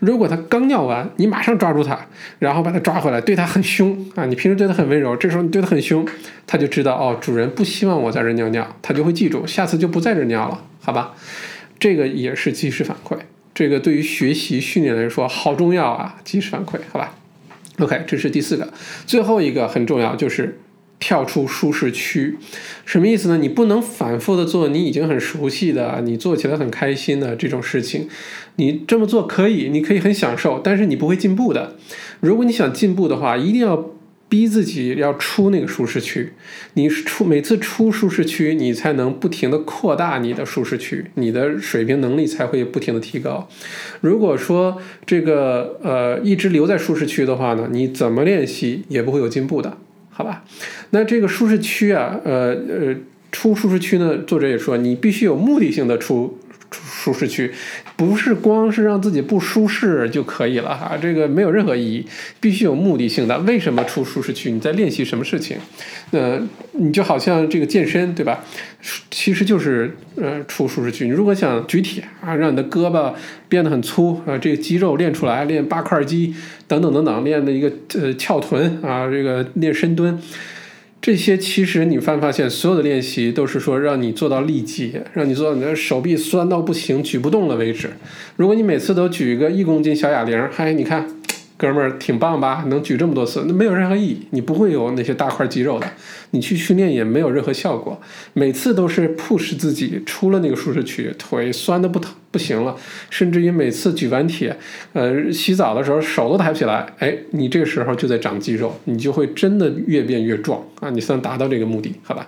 [0.02, 1.98] 如果它刚尿完，你马上抓住它，
[2.40, 4.26] 然后把它抓回来，对它很凶啊！
[4.26, 6.04] 你平时对它很温柔，这时候你对它很凶，
[6.48, 11.14] 它就知道哦，主人不希望我在这尿尿，它就会记住，下次就不在这尿了，好吧？
[11.80, 13.16] 这个也是及时反馈，
[13.54, 16.18] 这个对于学习训练来说好重要啊！
[16.24, 17.16] 及时反馈，好吧
[17.78, 18.74] ？OK，这是第四个，
[19.06, 20.60] 最后一个很重要就是。
[21.02, 22.38] 跳出舒适区，
[22.86, 23.38] 什么意思呢？
[23.38, 28.08] 你不能反复的做你已经很熟悉的、你做起来很开心的这种事情。
[28.58, 31.76] 你这么做可以，你可以很享受，但是你不会进步的。
[32.20, 33.90] 如果你想进步的话，一定要
[34.30, 36.34] 逼自己要出那个舒适区。
[36.76, 43.50] 你出每次出舒适区，你才能不停的扩大你的舒适区，你的水平能力才会不停的提高。
[44.02, 49.78] 如果说这个呃一直留在舒适区的话呢，你怎么练习也不会有进步的。
[50.12, 50.44] 好吧，
[50.92, 52.96] 那这个舒适区啊，呃呃，
[53.32, 54.18] 出舒适区呢？
[54.28, 56.38] 作者也说，你必须有目的性的出
[56.70, 57.52] 舒适区，
[58.02, 62.04] 不是光是让自己不舒适就可以了哈，这个没有任何意义，
[62.40, 63.38] 必须有目的性的。
[63.42, 64.50] 为什么出舒适区？
[64.52, 65.58] 你在练习什么事情？
[66.10, 66.42] 呃，
[66.72, 68.44] 你就好像这个健身，对吧？
[69.12, 71.06] 其实就是呃出舒适区。
[71.06, 73.14] 你如果想举铁啊，让你的胳膊
[73.48, 76.34] 变得很粗啊，这个肌肉练出来，练八块肌
[76.68, 80.20] 等等等等，练的一个呃翘臀啊，这个练深蹲。
[81.02, 87.90] 这些其实你发发现，所有的练习都是说让你做到力竭，让你做到你的手臂酸到不行、举不动了为止。
[88.36, 91.21] 如果你每次都举一个一公斤小哑铃，嗨，你看。
[91.62, 92.64] 哥们儿挺棒吧？
[92.70, 94.26] 能举这么多次，那没有任何意义。
[94.32, 95.86] 你不会有那些大块肌肉的，
[96.32, 98.02] 你去训练也没有任何效果。
[98.34, 102.76] 每次都是 push 自己出了那个舒适区，腿酸的不疼不行了，
[103.12, 104.58] 甚至于每次举完铁，
[104.94, 106.88] 呃，洗澡的时候手都抬不起来。
[106.98, 110.90] 哎，你这时候就在长肌肉，你就会真的越变越壮啊！
[110.90, 112.28] 你算达到这个目的，好吧？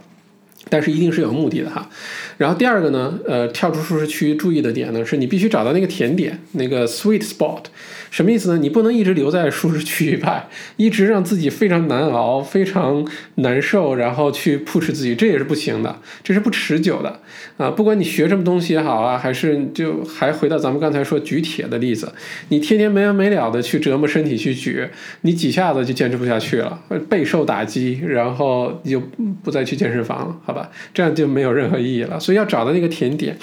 [0.69, 1.89] 但是一定是有目的的哈。
[2.37, 7.63] 然后第二个呢，呃，跳出舒适区注意的点呢，是你必须找到那个甜点，那个 sweet spot。
[8.09, 8.57] 什么意思呢？
[8.59, 10.47] 你不能一直留在舒适区以外，
[10.77, 13.05] 一直让自己非常难熬、非常
[13.35, 17.19] 难受，然后去 push 自己，这也是不行的，这是不持久的
[17.57, 17.71] 啊！
[17.71, 22.11] 不管你学什么东西也好啊，还是就还回到咱们刚才说举铁的例子，
[22.49, 24.87] 你天天没完没了的去折磨身体去举，
[25.21, 29.01] 你几下子就坚持不下去了，备受打击，然后你就
[29.43, 30.71] 不再去健身房了，吧？
[30.93, 32.19] 这样就没有任何意义了。
[32.19, 33.37] 所以要找到那个甜点，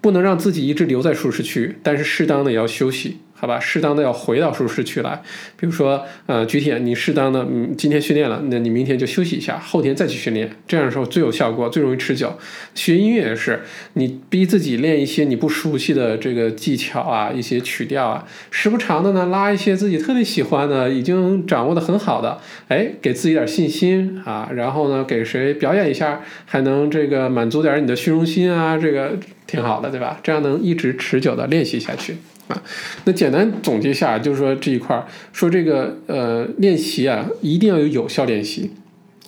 [0.00, 3.18] 不能让自己一直留在舒适区，但是适当的也要休息。
[3.38, 5.22] 好吧，适当的要回到舒适区来，
[5.58, 12.38] 比如说，呃，举铁，你适当的，嗯，今天训练了，那你明天就休息一下，后天再去训练，这样的时候最有效果，最容易持久。
[12.74, 13.60] 学音乐也是，
[13.92, 29.12] 你逼自己练一些你不熟悉的这个技巧啊，一些曲调啊，时不常的呢，拉一些自己特别喜欢的，已经掌握的很好的，哎，给自己点信心啊，然后呢，给谁表演一下，还能这个满足点你的虚荣心啊，这个
[29.46, 30.18] 挺好的，对吧？
[30.22, 32.16] 这样能一直持久的练习下去。
[32.48, 32.62] 啊，
[33.04, 38.70] 那简单总结一下，就是说这一块儿，说这个呃练习啊，一定要有有效练习，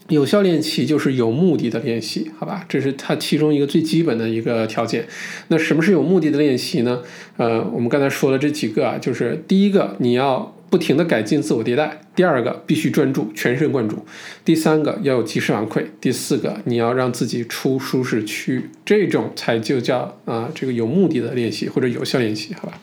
[0.09, 2.65] 有效练习就是有目的的练习，好吧？
[2.69, 5.07] 这是它其中一个最基本的一个条件。
[5.49, 7.03] 那什么是有目的的练习呢？
[7.37, 13.97] 呃，我们刚才说了这几个啊，就是第一个，你要不停的改进自我迭代；第二个，必须专注，全神贯注；
[14.45, 22.79] 第三个，要有及时反馈；第四个，你要让自己出舒适区，这种才就叫啊这个有目的的练习或者有效练习，好吧？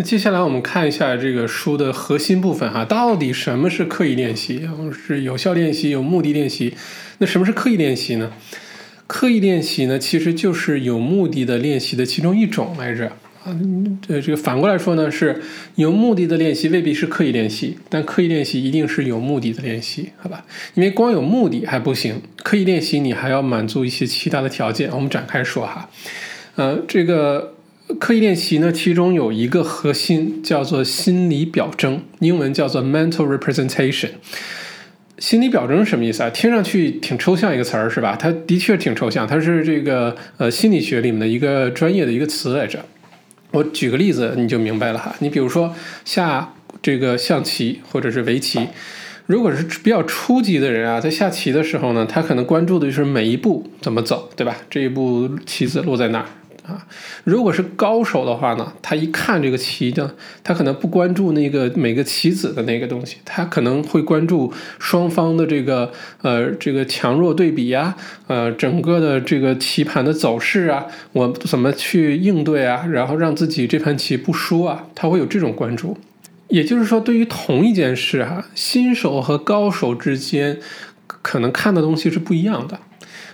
[0.00, 4.66] 那接下来我们看一下这个书的核心部分哈，到底什么是刻意练习，
[5.06, 6.72] 是有效练习、有目的练习？
[7.18, 8.32] 那什么是刻意练习呢？
[9.06, 13.08] 刻意练习呢，其实就是有目的的练习的其中一种来着
[13.44, 13.54] 啊。
[14.08, 15.42] 呃，这个反过来说呢，是
[15.74, 20.46] 有目的的练习未必是刻意练习，但刻意练习一定是有目的的练习，好吧？
[20.72, 24.90] 因为光有目的还不行，刻意练习你还要满足一些其他的条件。
[24.94, 25.90] 我们展开说哈，
[26.56, 27.56] 呃，这个。
[27.98, 34.10] 刻意练习呢，其中有一个核心叫做心理表征，英文叫做 mental representation。
[35.18, 36.30] 心理表征什么意思啊？
[36.30, 38.16] 听上去挺抽象一个词儿是吧？
[38.16, 42.82] 它的确挺抽象，它是这个呃心理学里面的一个专业的一个词来着。
[43.50, 45.14] 我举个例子你就明白了哈。
[45.18, 45.74] 你比如说
[46.04, 48.68] 下这个象棋或者是围棋，
[49.26, 54.56] 如果是比较初级的人啊，在下棋的时候呢，他可能关注的就是每一步怎么走，对吧？
[54.70, 56.26] 这一步棋子落在哪儿？
[56.70, 56.86] 啊，
[57.24, 60.12] 如果是高手的话呢，他一看这个棋呢，
[60.42, 65.92] 他可能不关注那个每个棋子的那个东西，他可能会关注双方的这个
[66.22, 67.96] 呃这个强弱对比啊，
[68.28, 75.98] 呃整个的这个棋盘的走势啊，我怎么去应对啊，然后让自己这盘棋不输啊，他会有这种关注。
[76.48, 80.58] 也就是说，对于同一件事哈，新手和高手之间
[81.06, 82.80] 可能看的东西是不一样的。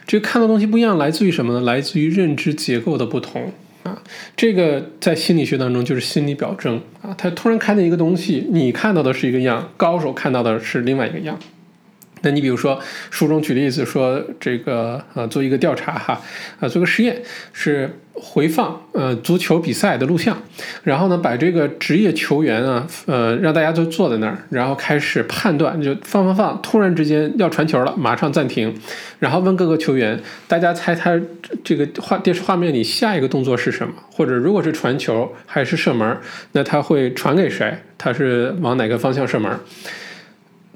[0.06, 1.60] 这个看到东西不一样，来自于什么呢？
[1.62, 3.52] 来自于认知结构的不同
[3.82, 4.00] 啊。
[4.36, 7.12] 这个在心理学当中就是心理表征啊。
[7.18, 11.38] 他突然看见一个东西，你看到的是一个样，高手看到的是另外一个样。
[12.22, 16.20] 那你比如说，书中举例子说，这个呃，做一个调查哈，
[16.58, 20.36] 啊，做个实验是回放呃足球比赛的录像，
[20.82, 28.74] 然后呢，把这个职业球员啊，呃，让大家都坐在那儿，然后开始判断，就放放放，突然之间要传球了，马上暂停，
[29.18, 31.20] 然后问各个球员，大家猜他
[31.62, 33.92] 这个画电视画面里下一个动作是什么？
[34.10, 36.16] 或者如果是传球还是射门，
[36.52, 37.76] 那他会传给谁？
[37.98, 39.52] 他是往哪个方向射门？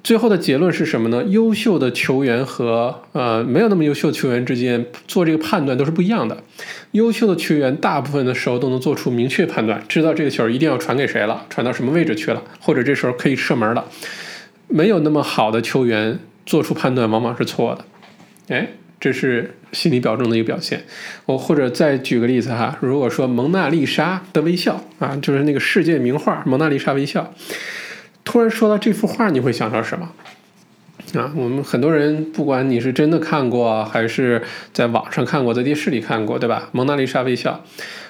[0.02, 1.22] 最后的结论是什么呢？
[1.24, 6.42] 优秀的球员和呃没有那么优秀的球员之间做这个判断都是不一样的。
[6.92, 13.84] 优秀的球员大部分的时候都能做出明确判断，知道这个球一定要传给谁了，传到什么位置去了，或者这时候可以射门了。
[14.68, 17.84] 没有那么好的球员做出判断往往是错的。
[18.54, 20.84] 哎，这是心理表征的一个表现。
[21.26, 27.32] 我或者再举个例子哈，如果说蒙娜丽莎的微笑啊，就是那个世界名画《蒙娜丽莎微笑》，
[28.24, 30.10] 突然说到这幅画，你会想到什么？
[31.14, 34.42] 啊，我们很多人，不管你是真的看过，还是
[34.72, 36.68] 在网上看过，在电视里看过，对吧？
[36.70, 37.64] 蒙娜丽莎微笑，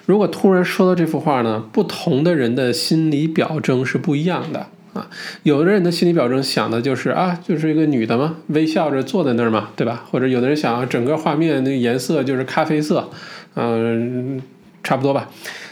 [0.05, 5.09] 如果突然说到这幅画呢，不同的人的心理表征是不一样的啊。
[5.45, 10.05] 有的人的心理表征想的就是啊，就是一个女的嘛，微笑着坐在那儿嘛，对吧？
[10.11, 13.09] 或者有的人想整个画面那个颜色就是咖啡色，
[13.55, 14.43] 嗯，
[14.83, 15.31] 差不多吧。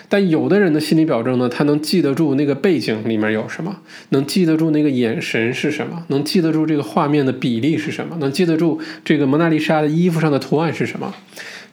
[0.08, 3.80] 但有的人的心理表征呢，他能记得住那个背景里面有什么，
[4.10, 11.14] 能记得住那个眼神是什么，能记得住这个画面的比例是什么，能记得住这个蒙娜丽莎的衣服上的图案是什么，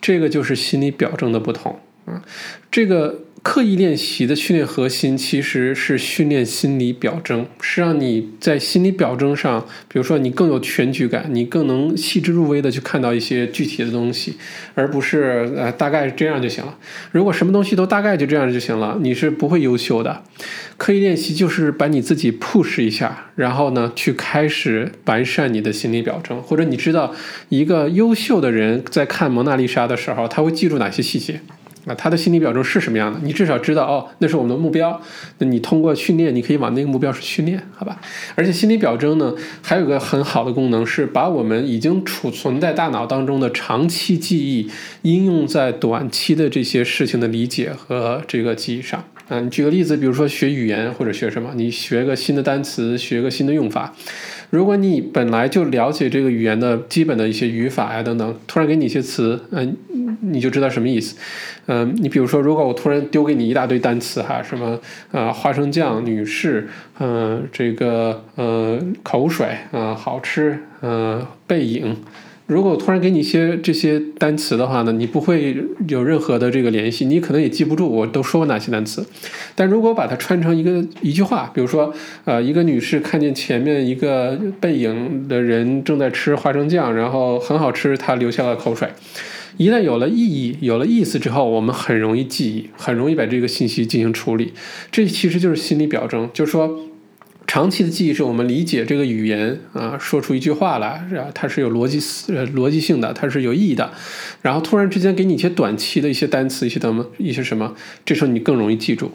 [0.02, 2.24] 这个就是心理表征的不同啊，
[2.72, 3.25] 这个。
[3.48, 14.34] 刻意练习的训练核心其实是训练心理表征，是让你在心理表征上，比如说你更有全局感，你更能细致入微的去看到一些具体的东西，
[14.74, 16.76] 而不是呃大概是这样就行了。
[17.12, 20.24] 如果什么东西都大概就这样就行了，你是不会优秀的。
[20.78, 27.14] 刻意练习就是把你自己 push 一下，然后呢去开始完善你的心理表征，或者你知道
[27.50, 31.42] 一个优秀的人在看蒙娜丽莎的时候，他会记住哪些细节。
[31.86, 33.20] 那，他的心理表征是什么样的？
[33.24, 35.00] 你至少知道哦，那是我们的目标。
[35.38, 38.00] 那你通过训练，你可以往那个目标去训练，好吧？
[38.36, 44.70] 而且心理表征呢，还有个很好的功能，是把我们已经储存在大脑当中的长期记忆
[45.04, 49.04] 应用在短期的这些事情的理解和这个记忆上。
[49.28, 53.94] 啊，你举个例子，比如说学语言或者学什么，你学个新的单词，学个新的用法。
[54.56, 59.76] 如果你本来就了解这个语言的基本的一些语法呀等等，突然给你一些词，嗯，
[60.22, 61.18] 你就知道什么意思。
[61.68, 64.80] 嗯，你比如说，如果我突然丢给你一大堆单词哈，什么
[65.12, 66.68] 啊花生酱、女士，
[67.00, 71.98] 嗯，这个呃口水啊好吃，嗯背影。
[72.48, 79.04] 如果我突然给你一些这些单词的话呢，你不会有任何的这个联系，你可能也记不住我都说过哪些单词。
[79.56, 81.92] 但如果把它串成一个一句话，比如说，
[82.26, 88.90] 呃，一个女士看见前面一个背影的人正在吃花生酱，然后很好吃，她流下了口水。
[89.58, 94.54] 一旦有了意义、有了意思之后，我们很容易记忆，很容易把这个信息进行处理。
[94.92, 96.80] 这其实就是心理表征，就是说。
[97.56, 101.98] 长期的记忆是我们理解这个语言啊，说出一句话来，是吧，它是有逻辑
[102.34, 103.90] 呃逻辑性的，它是有意义的。
[104.42, 109.10] 然后突然之间给你一些短期的一些单词，一些什么，一些什么，这时候你更容易记住。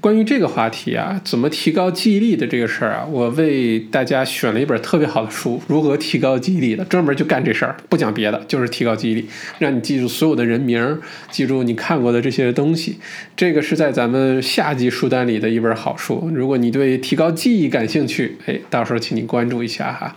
[0.00, 9.26] 关于这个话题啊，怎么提高记忆力的这个事儿啊，我为大家选了一本特别好的书，《如何提高记忆力》的，专门就干这事儿，不讲别的，就是提高记忆力，
[9.58, 10.98] 让你记住所有的人名，
[11.30, 12.96] 记住你看过的这些东西。
[13.36, 16.30] 这个是在咱们夏季书单里的一本好书。
[16.32, 20.14] 如果你对提高记忆，感感兴趣，哎，到时候请你关注一下哈。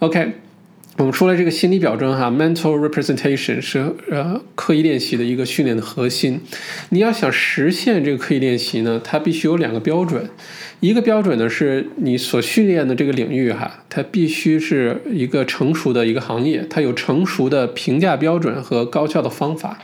[0.00, 0.32] OK，
[0.98, 6.42] 我们说了这个心理表征哈，mental representation 是呃刻意练习的一个训练的核心。
[6.90, 10.28] 你要想实现这个刻意练习呢，它必须有两个标准。
[10.80, 19.78] 一个标准呢是你所训练的这个领域哈，它必须是一个成熟的一个行业，它有成熟的评价标准和高效的方法。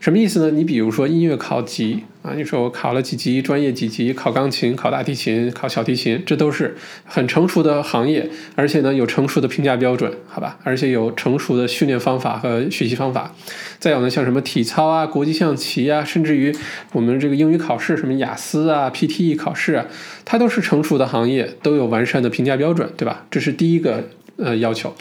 [0.00, 0.50] 什么意思呢？
[0.50, 10.56] 你比如说音乐考级啊，你说我考了几级，专业几级，考钢琴、考大提琴、考小提琴，这都是很成熟的行业，而且呢有成熟的评价标准，好吧？
[10.62, 13.34] 而且有成熟的训练方法和学习方法。
[13.80, 16.54] 再有呢，像什么体操啊、国际象棋啊，甚至于
[16.92, 19.86] 我们这个英语考试，什么雅思啊、PTE 考试啊，
[20.24, 23.26] 它都是成熟的行业，都有完善的评价标准，对吧？
[23.30, 24.04] 这是第一个。
[24.40, 24.94] 呃，要求，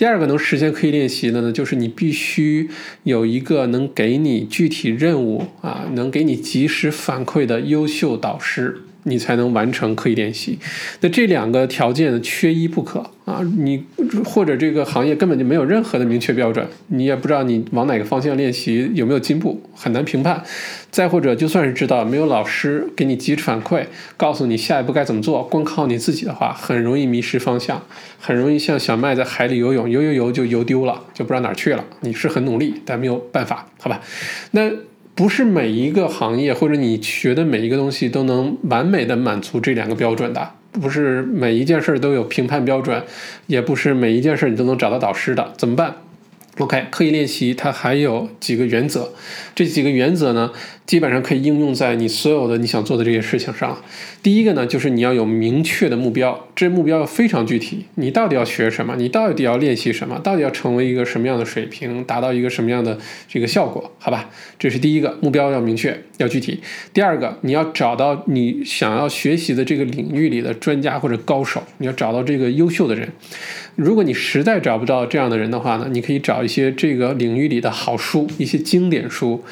[0.00, 2.70] 第二个能实现刻意练习的呢，就是你必须
[3.02, 8.80] 有一个能给你具体任务啊，能给你及时反馈的优秀导师。
[9.04, 10.58] 你才能完成刻意练习，
[11.00, 13.40] 那这两个条件缺一不可啊！
[13.56, 13.84] 你
[14.24, 20.42] 或者这个行业根本就没有任何的明确标准，你也不知道你往哪个方向练习有没有进步，很难评判。
[20.90, 23.86] 再或者就算是知道，没有老师给你及时反馈，
[24.16, 27.82] 告诉你下一步该怎么做，光靠你自己的话，很容易迷失方向，
[28.18, 31.84] 很容易像小麦在海里游泳，游游游就游丢了，就不知道哪儿去了。
[32.00, 34.00] 你是很努力，但没有办法，好吧？
[34.50, 34.70] 那。
[35.20, 43.02] 不是每一个行业或者你学的每一个东西都能完美的满足这两个标准的，不是每一件事都有评判标准，
[43.46, 45.94] 也不是每一件事你都能找到导师的，怎么办？
[46.60, 49.14] ？OK，刻意练习它还有几个原则，
[49.54, 50.52] 这几个原则呢，
[50.84, 53.82] 基本上可以应用在你所有的你想做的这些事情上。
[54.22, 58.94] 第一个呢，就是你要有明确的目标，这目标非常具体，你到底要学什么？
[58.96, 60.20] 你到底要练习什么？
[60.22, 62.04] 到底要成为一个什么样的水平？
[62.04, 63.90] 达到一个什么样的这个效果？
[63.98, 66.60] 好吧，这是第一个，目标要明确，要具体。
[66.92, 73.10] 第二个，你要找到你想要学习的这个领域里的专家或者高手，你要找到这个优秀的人。
[73.80, 79.42] 如果你实在找不到这样的人的话呢，你可以找一些这个领域里的好书，一些经典书。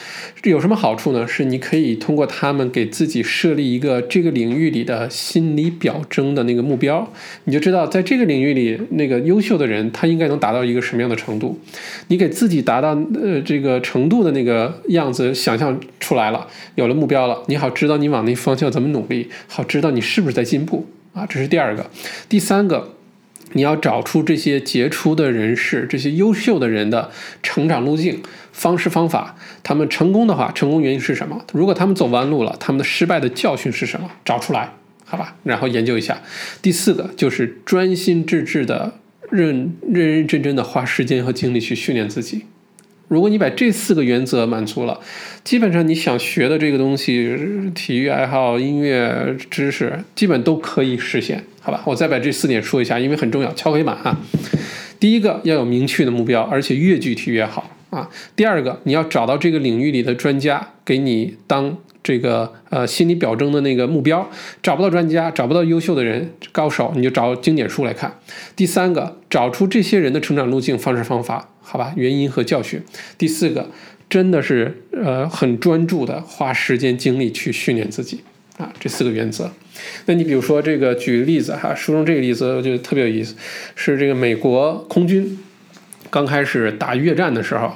[0.43, 1.27] 这有什么好处呢？
[1.27, 7.11] 是你可以通过他们给自己设立一个这个领域里的心理表征的那个目标，
[7.45, 11.59] 你就知道在这个领域里那个优秀的人他应该能达到一个什么样的程度。
[12.09, 20.87] 你给自己达到呃这个程度的那个样子想象出来了，有了目标了，你好知道你往那方向怎么努力，好知道你是不是在进步。
[21.15, 21.85] 啊，这是第二个，
[22.29, 22.95] 第三个，
[23.53, 27.11] 你要找出这些杰出的人士、这些优秀的人的
[27.43, 28.23] 成长路径、
[28.53, 29.37] 方式方法。
[29.63, 31.45] 他们成功的话，成功原因是什么？
[31.53, 34.11] 如果他们走弯路了，他们的失败的教训是什么？
[34.25, 34.73] 找出来，
[35.05, 36.21] 好吧，然后研究一下。
[36.61, 38.95] 第四个就是专心致志的、
[39.31, 42.45] 认认认真真的花时间和精力去训练自己。
[43.09, 45.01] 如果你把这四个原则满足了，
[45.43, 47.37] 基本上你想学的这个东西，
[47.75, 51.83] 体育爱好、音乐知识，基本都可以实现，好吧？
[51.87, 54.21] 我再把这四点说一下，因为很重要，敲黑板啊。
[55.01, 58.11] 第一个要有明确的目标，而且越具体越好啊。
[58.37, 64.29] 第二个，你要找到这个领域里的专家，给你当这个呃心理表征的那个目标。
[64.63, 68.19] 找不到专家，找不到优秀的人、高手，你就找经典书来看。
[68.55, 71.51] 第三个，找出这些人的成长路径、方式方法。
[71.61, 72.83] 好吧，原因和教训。
[73.19, 73.69] 第四个，
[74.09, 78.21] 真的是呃很专注的花时间精力去训练自己
[78.57, 79.51] 啊，这四个原则。
[80.07, 83.35] 那你比如说这个，举个例子哈，书中这个例子我觉得特别有意思，
[83.75, 85.39] 是这个美国空军
[86.09, 87.71] 刚开始打越战的时候。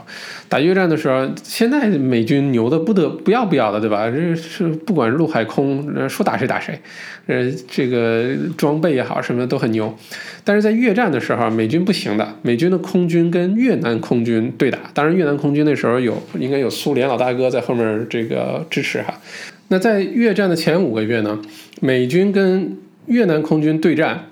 [0.52, 4.10] 打越战的时候，现在美军牛的不得不要不要的，对吧？
[4.10, 6.78] 这是不管陆海空，说打谁打谁，
[7.26, 9.96] 呃，这个装备也好，什么都很牛。
[10.44, 14.78] 但是在越战的时候，美军不行的，美军的空军跟越南空军对打。
[14.92, 19.18] 当然，越南空军那时候有应该有苏联老大哥在后面这个支持哈。
[19.68, 21.40] 那在越战的前五个月呢，
[21.80, 22.76] 美军跟
[23.06, 24.26] 越南空军对战，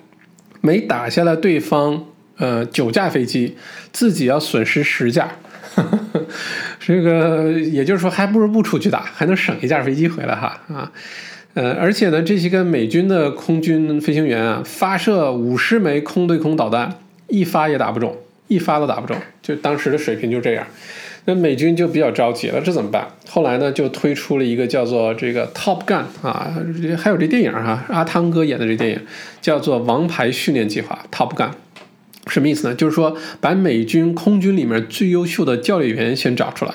[0.61, 2.05] 每打下来对方
[2.37, 3.57] 呃九架飞机，
[3.91, 5.37] 自己要损失十架。
[5.75, 5.85] 呵
[6.81, 10.91] 这个也就是说，还不如不出去打，还能省一架飞机回来哈啊，
[11.55, 16.99] 呃，而且呢，这些个美军的空军飞行员啊，发射五十枚空对空导弹，
[17.29, 18.17] 一发也打不中，
[18.49, 20.67] 一发都打不中，就当时的水平就这样。
[21.27, 23.07] 那美军就比较着急了，这怎么办？
[23.29, 26.51] 后来呢，就推出了一个叫做这个 Top Gun 啊，
[26.99, 28.99] 还有这电影哈，阿汤哥演的这电影
[29.43, 31.51] 叫做《王牌训练计划》Top Gun。
[32.31, 32.75] 什么意思呢？
[32.75, 36.73] 就是说，把美军空军里面最优秀的教练员先找出来，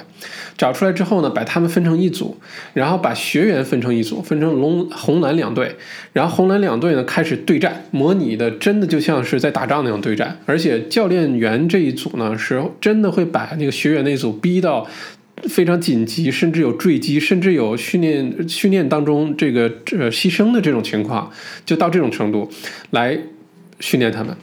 [0.57, 2.37] 找出来之后呢，把他们分成一组，
[2.73, 5.75] 然后把学员分成一组，分成龙红蓝两队，
[6.13, 14.85] 然后红蓝两队呢开始对战，模拟的真的就像是在打仗那种对战，而且教练员这一组呢是真的会把那个学员那组逼到
[15.43, 21.31] 非常紧急，甚至有坠机，甚至有训练训练当中这个呃牺牲的这种情况，
[21.65, 22.49] 就到这种程度
[22.91, 23.17] 来
[23.79, 24.35] 训练他们。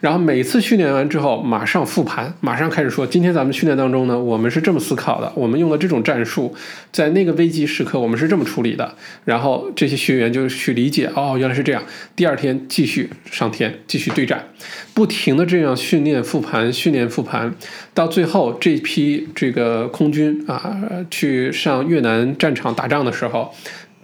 [0.00, 6.54] 然后每次训练完之后，马上复盘，马上开始说，今天咱们训练当中呢，我们是这么思考的，我们用了这种战术，
[6.92, 8.94] 在那个危机时刻，我们是这么处理的。
[9.24, 11.82] 然后这些学员就去理解，哦，原来是这样。
[12.14, 14.44] 第二天继续上天，继续对战，
[14.94, 17.54] 不停的这样训练复盘，训练复盘，
[17.94, 20.78] 到最后这批这个空军啊，
[21.10, 23.54] 去上越南战场打仗的时候。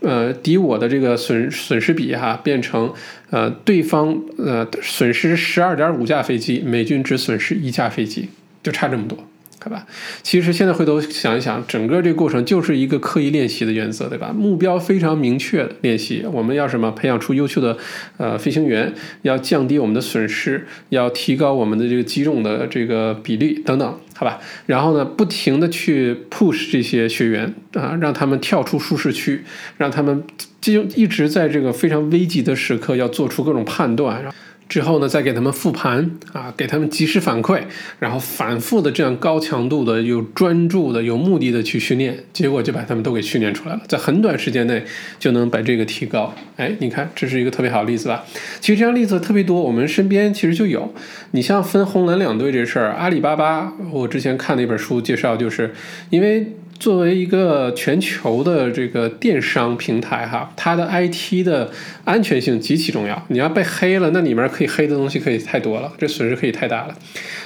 [0.03, 2.92] 呃，敌我的这个损损失比哈，变成
[3.30, 8.28] 呃，对方呃损失十二点五架飞机，美军只损失一架飞机，
[8.62, 9.18] 就差这么多。
[9.62, 9.86] 好吧，
[10.24, 14.32] 其实现在回头想一想，整个这个过程就是一个刻意练习的原则，对吧？
[14.36, 16.90] 目标非常明确练习，我们要什么？
[16.90, 17.76] 培养出优秀的
[18.16, 18.92] 呃飞行员，
[19.22, 24.40] 要降低我们的损失，要提高我们的这个击中的这个比例等等，好吧？
[24.66, 29.44] 然后呢，不停的去 push 这些学员啊，让他们跳出舒适区，
[29.76, 30.24] 让他们
[30.60, 34.24] 就一直在这个非常危急的时刻要做出各种判断。
[34.72, 37.60] 之后呢，再给他们复盘啊，给他们及时反馈，
[37.98, 44.82] 然后反复的这样高强度的、有专注的、有目的的去训练，结果就把他们都给训练出来了，在很短时间内
[45.18, 46.34] 就能把这个提高。
[46.56, 48.24] 哎，你看，这是一个特别好的例子吧？
[48.60, 50.94] 其实这样例子特别多，我们身边其实就有。
[51.32, 55.74] 你像分红蓝两队这事儿，阿里巴巴，我之前看那本书介绍，就是
[56.08, 56.46] 因为。
[56.78, 61.70] 作为一个全球的这个电商平台，哈，它的 IT 的
[62.04, 63.24] 安全性极其重要。
[63.28, 66.94] 你要被黑了，那里面可以黑的东西可以太多了，这损失可以太大了。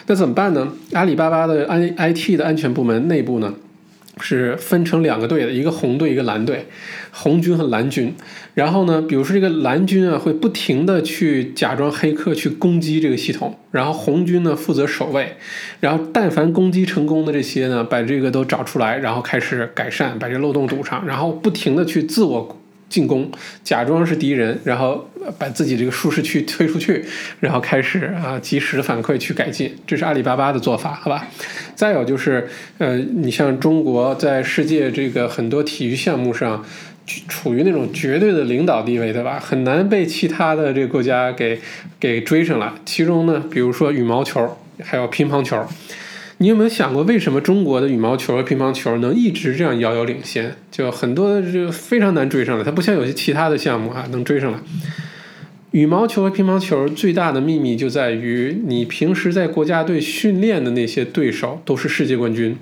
[0.07, 0.73] 那怎么办呢？
[0.93, 3.55] 阿里巴巴的安 IT 的安全部门内部呢？
[4.19, 6.67] 是分成两个队的，一个红队，一个蓝队，
[7.19, 8.15] 红军和蓝军。
[8.55, 15.37] 然后呢，比如说这个蓝军啊，会不停的去假装黑客去攻击这个系统，然后红军呢负责守卫。
[15.81, 22.59] 然后但凡攻击成功的这些呢，把这个都找出来，然后开始改善，把这漏洞堵上，然后不停的去自我
[22.89, 23.31] 进攻，
[23.65, 27.05] 假装是敌人，然后把自己这个舒适区推出去，
[27.41, 31.29] 然后开始啊及时反馈去改进，这是阿里巴巴的做法，好吧？
[31.77, 32.49] 再有就是，
[32.79, 36.65] 呃，你像中国在世界这个很多体育项目上，
[37.29, 39.39] 处于那种绝对的领导地位，对吧？
[39.39, 41.61] 很难被其他的这个国家给
[42.01, 42.73] 给追上来。
[42.85, 45.65] 其中呢，比如说羽毛球，还有乒乓球。
[46.39, 50.55] 你有没有想过，为什么中国的羽毛球和乒乓球能一直这样遥遥领先？
[50.71, 54.59] 就很多就非常难追上来，它不像有些其他的项目啊能追上来。
[55.77, 62.57] 羽毛球和乒乓球最大的秘密就在于，你平时在国家队训练的那些对手都是世界冠军，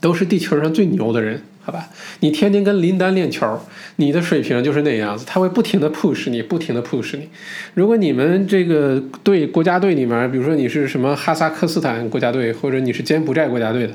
[0.00, 1.42] 都是地球上最牛的人。
[1.64, 1.88] 好吧，
[2.20, 3.60] 你天天跟林丹练球，
[3.96, 7.28] 你的水平就是那样子，他会不停的 push 你，不停的 push 你。
[7.74, 13.94] 如果你们这个队国家队里面，比如说你是什么哈萨克斯坦国家队，或者你是柬埔寨国家队的。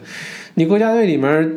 [0.55, 1.51] 你国家队里面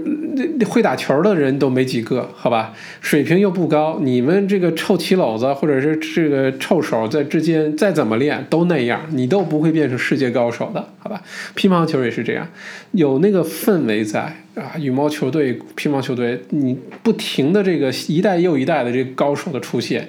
[0.68, 2.72] 会打球的人都没几个，好吧？
[3.01, 11.20] 水平又不高，你们这个臭棋篓子或者是这个臭手在之间再怎么练都那样，你都不会变成世界高手的，好吧？
[11.55, 12.47] 乒乓球也是这样，
[12.92, 14.20] 有那个氛围在
[14.55, 20.09] 啊，羽毛球队、乒乓球队，你不停的这个一代又一代的这个高手的出现，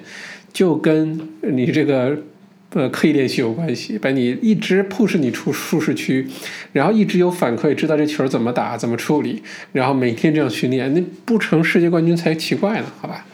[0.52, 2.16] 就跟你这个。
[2.76, 6.26] 呃，刻意练习有关系，把你一直 push 你出舒适区，
[6.74, 13.24] 然后一直有反馈，知道这球怎么打，怎么处理，然后每天这样训练，那不成世界冠军才奇怪呢，好吧？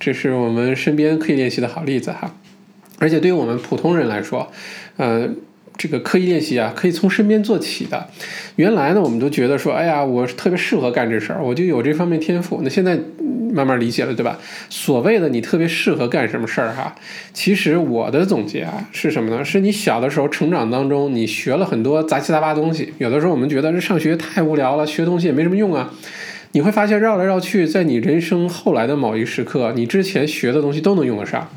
[0.00, 2.34] 这是我们身边刻意练习的好例子哈。
[2.98, 4.50] 而且对于我们普通人来说，
[4.96, 5.28] 呃，
[5.78, 8.08] 这个刻意练习啊，可以从身边做起的。
[8.56, 12.60] 原来呢，我们都觉得说，哎呀，我特别适合干这事儿，我就有这方面天赋。
[12.62, 12.98] 那现在。
[13.50, 14.38] 慢慢理解了，对吧？
[14.68, 16.94] 所谓的你特别适合干什么事儿哈，
[17.32, 19.42] 其实我的总结啊是什么呢？
[19.42, 22.92] 是你小的时候成长当中，你学了很多杂七杂八东西。
[22.98, 25.90] 有的时候我们觉得这上学太无聊了，学东西也没什么用啊。
[26.58, 31.48] 你会发现绕来绕去，在你人生后来的某一时刻，你之前学的东西都能用得上。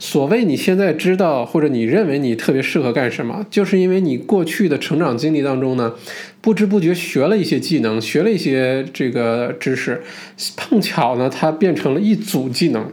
[0.00, 5.94] 所谓你现在知道或者你认为你特别适合干什么，就是因为你过去的成长经历当中呢，
[6.40, 10.02] 不知不觉学了一些技能，学了一些这个知识，
[10.56, 12.84] 碰巧呢它变成了一组技能，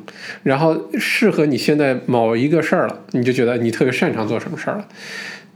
[0.43, 4.87] 然后适合你现在某一个事儿了，你就觉得你特别擅长做什么事儿了。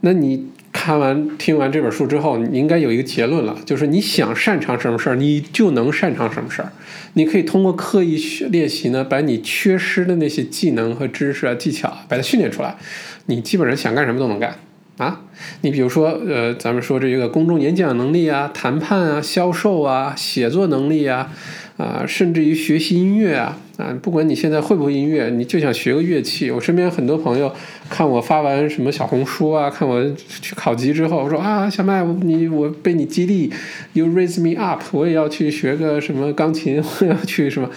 [0.02, 0.48] 那你
[0.82, 6.72] 看完听完这本书之后，你应该有一个结论了，就是你想擅长什么事儿，你就能擅长什么事儿。
[7.16, 8.18] 你可以通过刻意
[8.50, 12.78] 练习呢，把你缺失的那些技能和知识啊、技巧，把它训练出来。
[13.26, 14.56] 你基本上想干什么都能干
[14.98, 15.20] 啊。
[15.62, 21.34] 你比如说，呃，咱们说这个公众演讲能力啊、谈判啊、销售啊、写作能力啊。
[21.80, 26.52] 啊，甚至于学习音乐啊，啊，不管你现在会不会音乐，你就想学个乐器。
[26.52, 27.50] 我身边很多朋友
[27.90, 30.04] 看我发完什么小红书啊，看我
[30.42, 33.50] 去考级之后，我说啊，小麦，你我被你激励
[33.94, 37.70] ，You raise me up，我也要去学个什么钢琴， 我要去什么，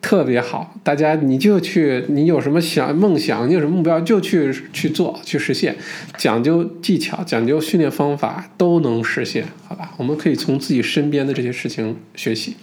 [0.00, 0.74] 特别好。
[0.82, 5.76] 大家你就去，你有什么想梦想，你有什么目标，就去去做，去实现。
[6.16, 9.92] 讲究技巧，讲究训练方法，都能实现，好吧？
[9.98, 12.56] 我们可以从自己身边的这些事情学习。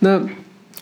[0.00, 0.20] 那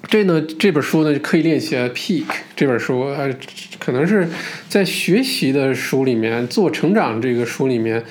[0.08, 0.40] 这呢？
[0.58, 1.74] 这本书呢，可以练习。
[1.94, 3.34] Peak 这本书，呃，
[3.78, 4.28] 可能是
[4.68, 8.02] 在学习的书里面，自我成长这个书里面，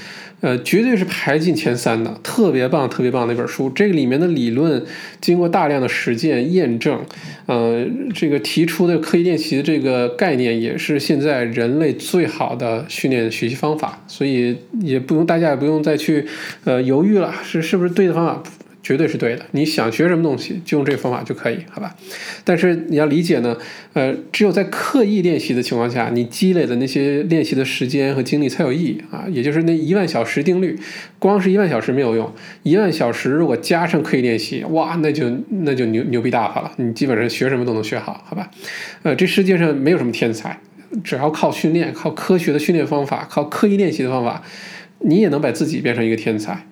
[0.41, 3.70] 呃，绝对是排进前三的，特别棒，特别棒的一本书。
[3.70, 4.84] 这个里面的理论
[5.22, 6.99] 经过大量的实践验证，
[7.45, 7.86] 呃，
[8.16, 14.04] 这个提出的刻意练习的这个概念，也是现在人类最好的训练学习方法。
[14.08, 16.26] 所以也不用大家也不用再去
[16.64, 18.43] 呃犹豫了，是是不是对的方法？
[18.84, 19.46] 绝对是对的。
[19.52, 21.96] 你想学什么东西，就用这个方法就可以，好吧？
[22.44, 23.58] 但是你要理解呢，
[23.94, 29.26] 呃，只有在刻意练习的情况下，你积累的那些练习的时间和精力才有意义啊。
[29.32, 30.78] 也就是那一万小时定律，
[31.18, 32.32] 光是一万小时没有用，
[32.64, 36.72] 一万小时如果加上刻意练习，哇，那就那就牛牛逼大发了。
[36.76, 38.52] 你基本上学什么都能学好，好吧？
[39.04, 40.60] 呃，这世界上没有什么天才，
[41.04, 44.44] 只要靠训练，靠科学的训练方法，靠刻意练习的方法，
[45.00, 46.68] 你也能把自己变成一个天才。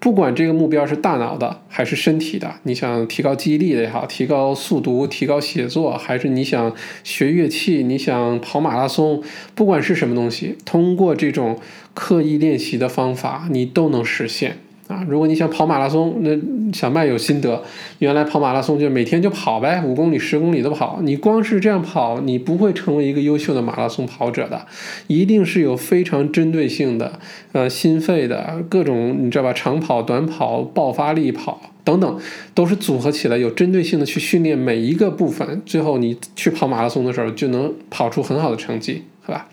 [0.00, 6.74] 不管这个目标是大脑的还是身体的，你想提高记忆力的也好，提高速读、提高写作，还是你想
[7.04, 9.22] 学乐器、你想跑马拉松，
[9.54, 11.58] 不管是什么东西，通过这种
[11.92, 14.56] 刻意练习的方法，你都能实现。
[14.90, 16.30] 啊，如果你想跑马拉松，那
[16.72, 17.62] 小麦有心得。
[18.00, 20.98] 原来跑马拉松就每天就跑呗，五公里、十公里都跑。
[21.02, 24.66] 你光是这样跑，你不会成为一个优秀的马拉松跑者的。
[25.06, 27.20] 一定是有非常针对性的，
[27.52, 29.52] 呃，心肺的各种，你知道吧？
[29.52, 32.18] 长跑、短跑、爆发力跑等等，
[32.52, 35.62] 都是组合起来有针对性的去训练每一个部分。
[35.64, 39.46] 最后你去跑马拉松的时候，就能跑出很好的成绩，好吧？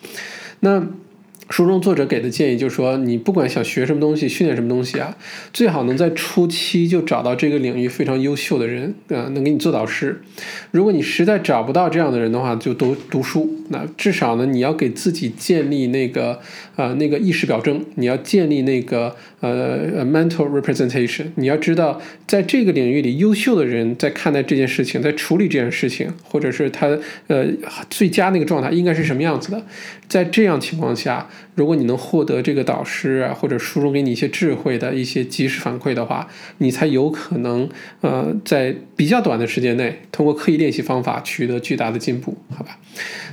[0.62, 0.88] 那。
[1.50, 5.16] 书中作者给的建议就是说，你不管想学什么东西，训练什么东西啊，
[5.54, 10.22] 最好能在初期就找到这个领域非常优秀的人，啊，能给你做导师。
[10.72, 13.50] 如果你实在找不到这样的人的话，就读读书。
[13.70, 16.40] 那至少呢，你要给自己建立那个
[16.78, 21.26] 啊那个意识表征，你要建立那个呃 mental representation。
[21.36, 26.98] 你要知道，在这个领域里，优秀的人在看待这件事情，在处理这件事情，或者是他
[27.28, 27.46] 呃
[27.90, 29.62] 最佳那个状态应该是什么样子的。
[30.08, 31.28] 在这样情况下，
[31.58, 36.28] 如果你能获得这个导师啊，或者书中给你一些智慧的一些及时反馈的话，
[36.60, 37.68] 你才有可能
[38.02, 42.78] 呃在比较短的时间内，通过刻意练习方法取得巨大的进步，好吧？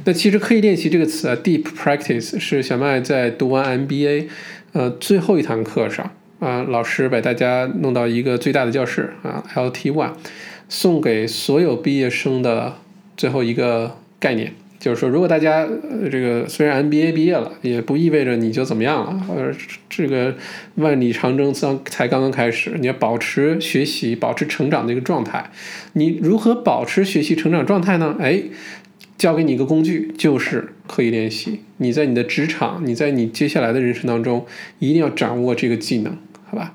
[0.07, 4.29] 那其实刻意练习这个词啊，deep practice 是小麦在读完 MBA
[4.73, 10.13] 呃最后一堂课上啊，老师把大家弄到一个最大的教室啊，LT One，
[10.71, 12.79] 送给所有毕业生的
[13.19, 14.55] 最后一个概念。
[14.85, 19.27] 就是说，如果大家呃这个虽然 MBA 毕业了，也不意味着你就怎么样了。
[19.35, 19.51] 呃，
[19.89, 20.35] 这个
[20.75, 25.51] 万里长征刚才刚刚开始，你要保持学习、保持成长的一个状态。
[25.95, 28.15] 你如何保持学习成长状态呢？
[28.21, 28.43] 哎，
[29.17, 31.61] 教给你一个工具，就是刻意练习。
[31.79, 34.45] 你在你的职场，你在你接下来的人生当中，
[34.81, 36.15] 一定要掌握这个技能，
[36.45, 36.75] 好吧？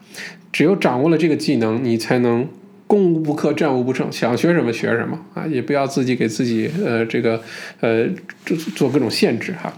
[0.51, 2.47] 只有掌握了这个技能，你才能。
[2.90, 4.12] 攻无不克，战无不胜。
[4.12, 7.40] 想学什么学什么啊，也不要自己给自己呃这个
[7.82, 8.08] 呃
[8.44, 9.72] 做做各种限制哈。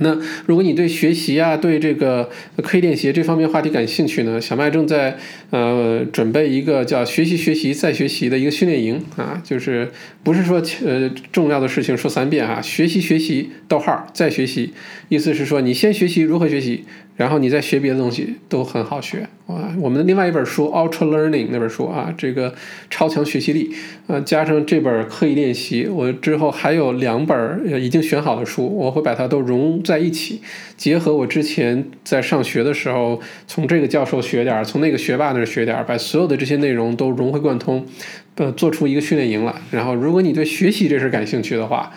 [0.00, 5.16] 那如果你对学习啊，对这个刻意练习这方面话题感兴趣呢，小麦正在
[5.50, 9.88] 呃准备一个叫“学习学习再学习”的一个训练营啊，就是
[10.24, 14.72] 不是说呃重要的事情说三遍啊，学习学习逗号再学习，
[15.08, 16.84] 意思是说你先学习如何学习。
[17.22, 19.72] 然后你再学别的东西都很好学啊！
[19.78, 22.52] 我们的另外一本书《Ultra Learning》那本书啊，这个
[22.90, 23.70] 超强学习力，
[24.08, 30.40] 呃，加上这本刻意练习，我之后还有两本已经选好的书，我会把它都融在一起，
[30.76, 37.86] 结合我之前在上学的时候从这个教授学点儿，从那个学霸那儿学点儿，把所有的这些内容都融会贯通，
[38.34, 39.54] 呃，做出一个训练营来。
[39.70, 41.92] 然后，如果你对学习这事感兴趣的话，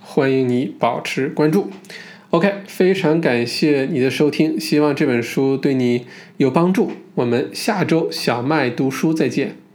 [0.00, 1.68] 欢迎你保持关注。
[2.30, 6.06] OK，非常感谢你的收听，希望这本书对你
[6.38, 6.90] 有帮助。
[7.14, 9.65] 我们下周小麦读书再见。